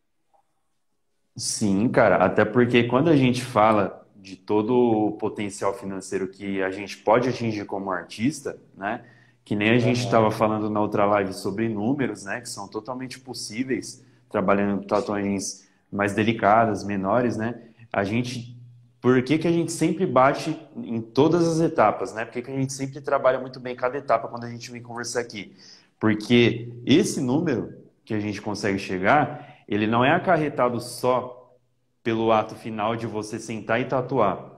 Sim, 1.35 1.87
cara, 1.89 2.17
até 2.17 2.43
porque 2.43 2.83
quando 2.85 3.09
a 3.09 3.15
gente 3.15 3.43
fala 3.43 4.07
de 4.15 4.35
todo 4.35 4.73
o 4.73 5.11
potencial 5.13 5.73
financeiro 5.73 6.27
que 6.27 6.61
a 6.61 6.71
gente 6.71 6.97
pode 6.97 7.29
atingir 7.29 7.65
como 7.65 7.91
artista, 7.91 8.59
né? 8.75 9.05
Que 9.45 9.55
nem 9.55 9.69
a 9.71 9.79
gente 9.79 9.99
estava 10.01 10.29
falando 10.29 10.69
na 10.69 10.81
outra 10.81 11.05
live 11.05 11.33
sobre 11.33 11.69
números, 11.69 12.25
né? 12.25 12.41
Que 12.41 12.49
são 12.49 12.67
totalmente 12.67 13.19
possíveis 13.19 14.05
trabalhando 14.29 14.85
tatuagens 14.85 15.68
mais 15.91 16.13
delicadas, 16.13 16.83
menores, 16.83 17.37
né? 17.37 17.61
A 17.91 18.03
gente, 18.03 18.57
por 19.01 19.21
que, 19.23 19.37
que 19.37 19.47
a 19.47 19.51
gente 19.51 19.71
sempre 19.71 20.05
bate 20.05 20.57
em 20.75 21.01
todas 21.01 21.47
as 21.47 21.59
etapas, 21.59 22.13
né? 22.13 22.25
Por 22.25 22.33
que, 22.33 22.41
que 22.43 22.51
a 22.51 22.55
gente 22.55 22.73
sempre 22.73 23.01
trabalha 23.01 23.39
muito 23.39 23.59
bem 23.59 23.75
cada 23.75 23.97
etapa 23.97 24.27
quando 24.27 24.43
a 24.43 24.49
gente 24.49 24.71
vem 24.71 24.81
conversar 24.81 25.21
aqui? 25.21 25.55
Porque 25.99 26.71
esse 26.85 27.19
número 27.19 27.73
que 28.05 28.13
a 28.13 28.19
gente 28.19 28.41
consegue 28.41 28.79
chegar, 28.79 29.57
ele 29.67 29.85
não 29.85 30.03
é 30.03 30.11
acarretado 30.11 30.79
só 30.79 31.55
pelo 32.01 32.31
ato 32.31 32.55
final 32.55 32.95
de 32.95 33.05
você 33.05 33.37
sentar 33.37 33.79
e 33.81 33.85
tatuar. 33.85 34.49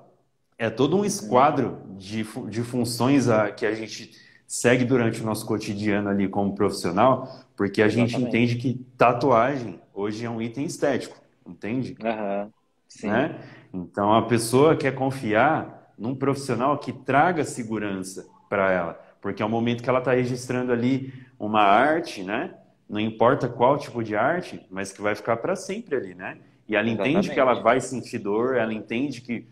É 0.58 0.70
todo 0.70 0.96
um 0.96 1.04
esquadro 1.04 1.82
de, 1.98 2.26
de 2.50 2.62
funções 2.62 3.28
a, 3.28 3.52
que 3.52 3.66
a 3.66 3.74
gente 3.74 4.12
segue 4.48 4.86
durante 4.86 5.22
o 5.22 5.26
nosso 5.26 5.46
cotidiano 5.46 6.10
ali 6.10 6.28
como 6.28 6.54
profissional, 6.54 7.46
porque 7.56 7.82
a 7.82 7.88
Exatamente. 7.88 8.12
gente 8.12 8.28
entende 8.28 8.56
que 8.56 8.86
tatuagem 8.98 9.82
hoje 9.94 10.26
é 10.26 10.30
um 10.30 10.42
item 10.42 10.66
estético, 10.66 11.21
entende? 11.46 11.96
Uhum. 12.04 12.52
Sim. 12.88 13.08
Né? 13.08 13.40
Então 13.74 14.14
a 14.14 14.24
pessoa 14.24 14.76
quer 14.76 14.94
confiar 14.94 15.94
num 15.98 16.16
profissional 16.16 16.78
que 16.78 16.92
traga 16.92 17.44
segurança 17.44 18.28
para 18.50 18.72
ela, 18.72 19.00
porque 19.22 19.42
é 19.42 19.46
o 19.46 19.50
momento 19.50 19.84
que 19.84 19.90
ela 19.90 20.00
está 20.00 20.14
registrando 20.14 20.72
ali 20.72 21.14
uma 21.40 21.62
arte, 21.62 22.24
né? 22.24 22.56
Não 22.90 23.00
importa 23.00 23.48
qual 23.48 23.78
tipo 23.78 24.04
de 24.04 24.16
arte, 24.16 24.66
mas 24.70 24.92
que 24.92 25.02
vai 25.02 25.16
ficar 25.16 25.38
para 25.38 25.56
sempre 25.56 25.96
ali, 25.96 26.14
né? 26.14 26.38
E 26.68 26.76
ela 26.76 26.88
Exatamente. 26.88 27.10
entende 27.18 27.34
que 27.34 27.40
ela 27.40 27.62
vai 27.62 27.80
sentir 27.80 28.20
dor, 28.20 28.56
ela 28.56 28.74
entende 28.74 29.22
que 29.22 29.48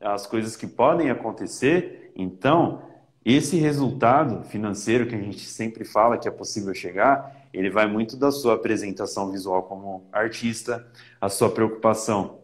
as 0.00 0.26
coisas 0.26 0.56
que 0.56 0.66
podem 0.66 1.10
acontecer. 1.10 2.12
Então, 2.14 2.82
esse 3.24 3.56
resultado 3.56 4.42
financeiro 4.44 5.06
que 5.06 5.14
a 5.14 5.18
gente 5.18 5.40
sempre 5.40 5.84
fala 5.84 6.18
que 6.18 6.28
é 6.28 6.30
possível 6.30 6.74
chegar, 6.74 7.41
ele 7.52 7.70
vai 7.70 7.86
muito 7.86 8.16
da 8.16 8.30
sua 8.30 8.54
apresentação 8.54 9.30
visual 9.30 9.62
como 9.64 10.06
artista, 10.12 10.86
a 11.20 11.28
sua 11.28 11.50
preocupação 11.50 12.38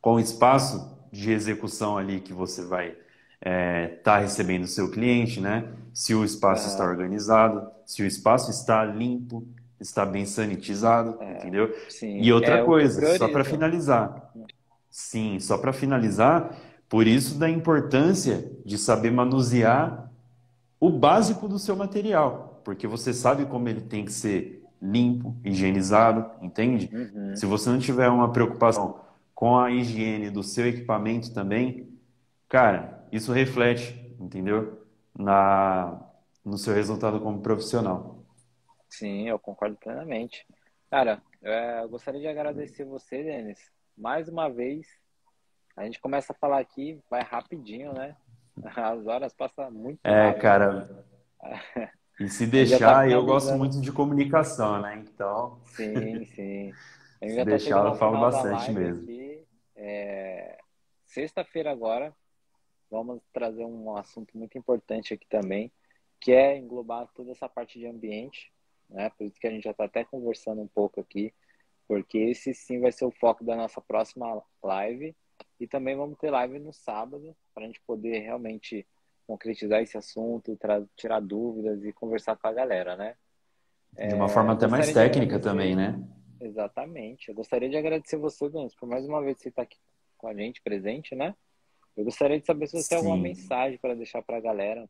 com 0.00 0.14
o 0.14 0.20
espaço 0.20 0.90
de 1.10 1.30
execução 1.30 1.96
ali 1.96 2.20
que 2.20 2.32
você 2.32 2.62
vai 2.62 2.88
estar 2.88 3.00
é, 3.40 3.88
tá 4.02 4.18
recebendo 4.18 4.64
o 4.64 4.68
seu 4.68 4.90
cliente, 4.90 5.40
né? 5.40 5.68
Se 5.92 6.14
o 6.14 6.24
espaço 6.24 6.68
é. 6.68 6.72
está 6.72 6.84
organizado, 6.84 7.68
se 7.84 8.02
o 8.02 8.06
espaço 8.06 8.50
está 8.50 8.84
limpo, 8.84 9.46
está 9.80 10.06
bem 10.06 10.24
sanitizado, 10.24 11.16
é, 11.20 11.38
entendeu? 11.38 11.74
Sim. 11.88 12.20
E 12.20 12.32
outra 12.32 12.58
é 12.58 12.64
coisa, 12.64 13.18
só 13.18 13.28
para 13.28 13.44
finalizar. 13.44 14.32
Sim, 14.90 15.40
só 15.40 15.58
para 15.58 15.72
finalizar, 15.72 16.56
por 16.88 17.06
isso 17.06 17.38
da 17.38 17.48
importância 17.48 18.50
de 18.64 18.78
saber 18.78 19.10
manusear 19.10 20.10
o 20.78 20.90
básico 20.90 21.48
do 21.48 21.58
seu 21.58 21.74
material, 21.76 22.51
porque 22.64 22.86
você 22.86 23.12
sabe 23.12 23.46
como 23.46 23.68
ele 23.68 23.80
tem 23.82 24.04
que 24.04 24.12
ser 24.12 24.62
limpo, 24.80 25.36
higienizado, 25.44 26.30
entende? 26.44 26.90
Uhum. 26.92 27.36
Se 27.36 27.46
você 27.46 27.70
não 27.70 27.78
tiver 27.78 28.08
uma 28.08 28.32
preocupação 28.32 29.00
com 29.34 29.58
a 29.58 29.70
higiene 29.70 30.30
do 30.30 30.42
seu 30.42 30.66
equipamento 30.68 31.32
também, 31.32 31.98
cara, 32.48 33.06
isso 33.12 33.32
reflete, 33.32 34.14
entendeu? 34.20 34.86
Na 35.18 36.00
no 36.44 36.58
seu 36.58 36.74
resultado 36.74 37.20
como 37.20 37.40
profissional. 37.40 38.24
Sim, 38.88 39.28
eu 39.28 39.38
concordo 39.38 39.76
plenamente. 39.76 40.46
Cara, 40.90 41.22
é, 41.42 41.82
eu 41.82 41.88
gostaria 41.88 42.20
de 42.20 42.26
agradecer 42.26 42.84
você, 42.84 43.22
Denis, 43.22 43.58
mais 43.96 44.28
uma 44.28 44.48
vez. 44.50 44.86
A 45.76 45.84
gente 45.84 46.00
começa 46.00 46.32
a 46.32 46.36
falar 46.36 46.58
aqui, 46.60 47.00
vai 47.08 47.22
rapidinho, 47.22 47.92
né? 47.94 48.16
As 48.76 49.06
horas 49.06 49.32
passam 49.32 49.70
muito 49.70 50.00
É, 50.04 50.12
rápido. 50.12 50.42
cara. 50.42 51.06
E 52.24 52.30
se 52.30 52.46
deixar, 52.46 52.78
tá 52.78 53.08
eu 53.08 53.24
gosto 53.24 53.52
muito 53.56 53.80
de 53.80 53.92
comunicação, 53.92 54.80
né? 54.80 54.96
Então. 55.06 55.60
Sim, 55.66 56.24
sim. 56.26 56.72
se 57.22 57.36
tá 57.36 57.44
deixar, 57.44 57.86
eu 57.86 57.94
falo 57.94 58.20
bastante 58.20 58.72
mesmo. 58.72 59.06
É... 59.76 60.58
Sexta-feira 61.06 61.70
agora, 61.70 62.14
vamos 62.90 63.20
trazer 63.32 63.64
um 63.64 63.96
assunto 63.96 64.36
muito 64.36 64.56
importante 64.56 65.14
aqui 65.14 65.26
também, 65.28 65.70
que 66.20 66.32
é 66.32 66.56
englobar 66.56 67.08
toda 67.14 67.32
essa 67.32 67.48
parte 67.48 67.78
de 67.78 67.86
ambiente 67.86 68.52
né? 68.92 69.10
Por 69.10 69.26
isso 69.26 69.40
que 69.40 69.46
a 69.46 69.50
gente 69.50 69.64
já 69.64 69.70
está 69.70 69.84
até 69.84 70.04
conversando 70.04 70.60
um 70.60 70.68
pouco 70.68 71.00
aqui, 71.00 71.34
porque 71.88 72.18
esse 72.18 72.54
sim 72.54 72.80
vai 72.80 72.92
ser 72.92 73.04
o 73.04 73.10
foco 73.10 73.44
da 73.44 73.56
nossa 73.56 73.80
próxima 73.80 74.42
live. 74.62 75.16
E 75.58 75.66
também 75.66 75.96
vamos 75.96 76.18
ter 76.18 76.30
live 76.30 76.58
no 76.58 76.72
sábado, 76.72 77.36
para 77.54 77.64
a 77.64 77.66
gente 77.66 77.80
poder 77.86 78.18
realmente 78.20 78.86
concretizar 79.26 79.80
esse 79.82 79.96
assunto, 79.96 80.58
tirar 80.96 81.20
dúvidas 81.20 81.84
e 81.84 81.92
conversar 81.92 82.36
com 82.36 82.46
a 82.46 82.52
galera, 82.52 82.96
né? 82.96 83.14
De 83.96 84.14
uma 84.14 84.26
é, 84.26 84.28
forma 84.28 84.52
até 84.54 84.66
mais 84.66 84.92
técnica 84.92 85.38
também, 85.38 85.76
né? 85.76 86.00
Exatamente. 86.40 87.28
Eu 87.28 87.34
gostaria 87.34 87.68
de 87.68 87.76
agradecer 87.76 88.16
você, 88.16 88.48
Denis, 88.48 88.74
por 88.74 88.88
mais 88.88 89.06
uma 89.06 89.22
vez 89.22 89.38
você 89.38 89.48
estar 89.48 89.62
aqui 89.62 89.76
com 90.18 90.28
a 90.28 90.34
gente, 90.34 90.62
presente, 90.62 91.14
né? 91.14 91.34
Eu 91.96 92.04
gostaria 92.04 92.40
de 92.40 92.46
saber 92.46 92.66
se 92.66 92.72
você 92.72 92.82
Sim. 92.82 92.88
tem 92.88 92.98
alguma 92.98 93.16
mensagem 93.16 93.78
para 93.78 93.94
deixar 93.94 94.22
para 94.22 94.38
a 94.38 94.40
galera. 94.40 94.88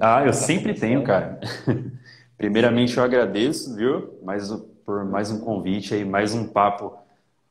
Ah, 0.00 0.24
eu 0.26 0.32
sempre 0.32 0.74
tenho, 0.74 1.02
cara. 1.04 1.40
Primeiramente, 2.36 2.96
eu 2.96 3.02
agradeço, 3.02 3.74
viu? 3.74 4.18
Mais, 4.22 4.50
por 4.84 5.04
mais 5.04 5.30
um 5.30 5.40
convite 5.40 5.94
aí, 5.94 6.04
mais 6.04 6.34
um 6.34 6.48
papo 6.48 6.98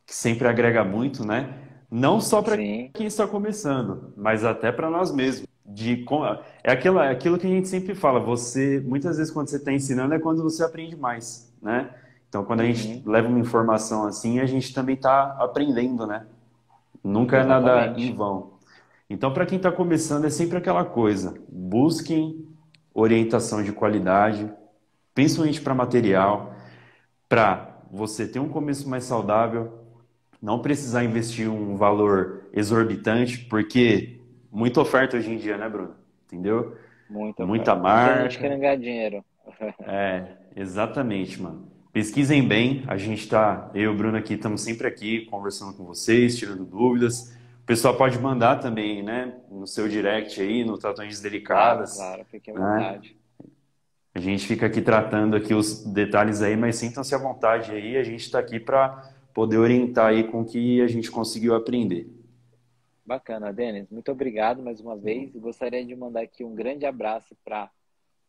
que 0.05 0.13
sempre 0.13 0.47
agrega 0.47 0.83
muito, 0.83 1.25
né? 1.25 1.62
Não 1.93 2.19
só 2.19 2.41
para 2.41 2.57
quem 2.57 3.05
está 3.05 3.27
começando, 3.27 4.11
mas 4.17 4.43
até 4.43 4.71
para 4.71 4.89
nós 4.89 5.11
mesmos. 5.11 5.47
De, 5.63 6.03
é, 6.63 6.71
aquilo, 6.71 6.97
é 6.97 7.11
aquilo 7.11 7.37
que 7.37 7.45
a 7.45 7.49
gente 7.49 7.67
sempre 7.67 7.93
fala. 7.93 8.19
Você, 8.19 8.81
muitas 8.83 9.17
vezes, 9.17 9.31
quando 9.31 9.49
você 9.49 9.57
está 9.57 9.71
ensinando, 9.71 10.15
é 10.15 10.17
quando 10.17 10.41
você 10.41 10.63
aprende 10.63 10.95
mais, 10.95 11.53
né? 11.61 11.91
Então, 12.27 12.43
quando 12.43 12.61
a 12.61 12.65
gente 12.65 13.05
uhum. 13.05 13.11
leva 13.11 13.27
uma 13.27 13.39
informação 13.39 14.07
assim, 14.07 14.39
a 14.39 14.45
gente 14.47 14.73
também 14.73 14.95
está 14.95 15.37
aprendendo, 15.39 16.07
né? 16.07 16.25
Nunca 17.03 17.37
é 17.37 17.43
nada 17.43 17.93
em 17.95 18.11
vão. 18.11 18.53
Então, 19.07 19.31
para 19.31 19.45
quem 19.45 19.57
está 19.57 19.71
começando, 19.71 20.25
é 20.25 20.31
sempre 20.31 20.57
aquela 20.57 20.83
coisa: 20.83 21.35
busquem 21.47 22.43
orientação 22.91 23.61
de 23.61 23.71
qualidade, 23.71 24.51
principalmente 25.13 25.61
para 25.61 25.75
material, 25.75 26.55
para 27.29 27.77
você 27.91 28.27
ter 28.27 28.39
um 28.39 28.49
começo 28.49 28.89
mais 28.89 29.03
saudável, 29.03 29.82
não 30.43 30.59
precisar 30.59 31.05
investir 31.05 31.49
um 31.49 31.77
valor 31.77 32.49
exorbitante, 32.51 33.37
porque 33.45 34.19
muita 34.51 34.81
oferta 34.81 35.15
hoje 35.15 35.31
em 35.31 35.37
dia, 35.37 35.57
né, 35.57 35.69
Bruno? 35.69 35.95
Entendeu? 36.25 36.75
Muita, 37.09 37.45
muita 37.45 37.73
marca. 37.73 38.19
A 38.19 38.23
gente 38.23 38.39
querendo 38.39 38.59
ganhar 38.59 38.75
dinheiro. 38.75 39.23
é, 39.87 40.35
exatamente, 40.53 41.41
mano. 41.41 41.71
Pesquisem 41.93 42.45
bem, 42.45 42.83
a 42.87 42.97
gente 42.97 43.19
está, 43.19 43.71
eu 43.73 43.83
e 43.83 43.87
o 43.87 43.95
Bruno 43.95 44.17
aqui, 44.17 44.33
estamos 44.33 44.61
sempre 44.61 44.85
aqui 44.85 45.21
conversando 45.27 45.77
com 45.77 45.85
vocês, 45.85 46.37
tirando 46.37 46.65
dúvidas. 46.65 47.33
O 47.61 47.65
pessoal 47.65 47.95
pode 47.95 48.19
mandar 48.19 48.57
também, 48.57 49.01
né, 49.01 49.33
no 49.49 49.65
seu 49.65 49.87
direct 49.87 50.41
aí, 50.41 50.65
no 50.65 50.77
Tratões 50.77 51.21
Delicadas. 51.21 51.95
Claro, 51.95 52.15
claro 52.15 52.25
fique 52.29 52.51
à 52.51 52.53
né? 52.53 52.59
vontade. 52.59 53.15
A 54.13 54.19
gente 54.19 54.45
fica 54.45 54.65
aqui 54.65 54.81
tratando 54.81 55.37
aqui 55.37 55.53
os 55.53 55.85
detalhes 55.85 56.41
aí, 56.41 56.57
mas 56.57 56.75
sintam-se 56.75 57.15
à 57.15 57.17
vontade 57.17 57.71
aí, 57.71 57.95
a 57.95 58.03
gente 58.03 58.25
está 58.25 58.39
aqui 58.39 58.59
para 58.59 59.12
poder 59.33 59.57
orientar 59.57 60.07
aí 60.07 60.23
com 60.25 60.41
o 60.41 60.45
que 60.45 60.81
a 60.81 60.87
gente 60.87 61.09
conseguiu 61.11 61.55
aprender. 61.55 62.07
Bacana, 63.05 63.51
Denis. 63.51 63.89
Muito 63.89 64.11
obrigado 64.11 64.61
mais 64.63 64.79
uma 64.79 64.95
vez. 64.95 65.31
Gostaria 65.35 65.83
de 65.85 65.95
mandar 65.95 66.21
aqui 66.21 66.43
um 66.43 66.55
grande 66.55 66.85
abraço 66.85 67.35
para 67.43 67.69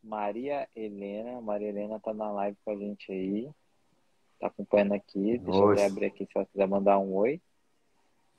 Maria 0.03 0.69
Helena. 0.75 1.41
Maria 1.41 1.69
Helena 1.69 2.01
tá 2.01 2.13
na 2.13 2.31
live 2.33 2.57
com 2.65 2.71
a 2.73 2.77
gente 2.77 3.13
aí. 3.13 3.49
Tá 4.41 4.49
acompanhando 4.49 4.95
aqui. 4.95 5.39
Deixa 5.39 5.61
Oxe. 5.65 5.81
eu 5.83 5.87
abrir 5.87 6.07
aqui 6.07 6.27
se 6.27 6.33
ela 6.35 6.47
quiser 6.47 6.67
mandar 6.67 6.99
um 6.99 7.15
oi. 7.15 7.41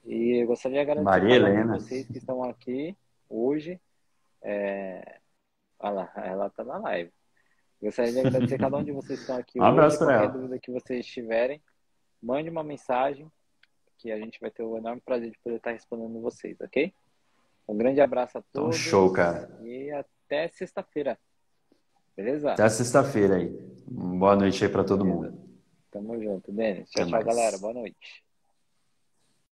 E 0.03 0.41
eu 0.41 0.47
gostaria 0.47 0.85
de 0.85 1.01
Maria 1.01 1.35
Helena. 1.35 1.79
vocês 1.79 2.05
que 2.05 2.17
estão 2.17 2.43
aqui 2.43 2.95
hoje. 3.29 3.79
É... 4.41 5.19
Olha 5.79 5.91
lá, 5.93 6.13
ela 6.17 6.49
tá 6.49 6.63
na 6.63 6.77
live. 6.77 7.11
Gostaria 7.81 8.11
de 8.11 8.19
agradecer 8.19 8.55
a 8.55 8.59
cada 8.59 8.77
um 8.77 8.83
de 8.83 8.91
vocês 8.91 9.19
que 9.19 9.23
estão 9.23 9.37
aqui 9.37 9.57
um 9.59 9.63
hoje. 9.63 9.71
abraço 9.71 9.99
para 9.99 10.13
ela. 10.15 10.27
dúvida 10.27 10.59
que 10.59 10.71
vocês 10.71 11.05
tiverem, 11.05 11.61
mande 12.21 12.49
uma 12.49 12.63
mensagem 12.63 13.31
que 13.97 14.11
a 14.11 14.17
gente 14.17 14.39
vai 14.39 14.51
ter 14.51 14.63
o 14.63 14.77
enorme 14.77 15.01
prazer 15.01 15.31
de 15.31 15.37
poder 15.39 15.57
estar 15.57 15.71
respondendo 15.71 16.21
vocês, 16.21 16.59
ok? 16.61 16.93
Um 17.67 17.77
grande 17.77 18.01
abraço 18.01 18.37
a 18.37 18.43
então, 18.49 18.63
todos. 18.63 18.77
Então, 18.77 18.89
show, 18.89 19.11
cara. 19.11 19.49
E 19.63 19.91
até 19.91 20.47
sexta-feira. 20.49 21.17
Beleza? 22.15 22.53
Até 22.53 22.69
sexta-feira 22.69 23.37
aí. 23.37 23.49
Boa 23.87 24.35
noite 24.35 24.63
aí 24.63 24.71
para 24.71 24.83
todo 24.83 25.03
Beleza. 25.03 25.31
mundo. 25.31 25.45
Tamo 25.91 26.21
junto, 26.21 26.51
Denis. 26.51 26.89
Tchau, 26.89 27.07
tchau, 27.07 27.23
galera. 27.23 27.57
Boa 27.57 27.73
noite. 27.73 28.24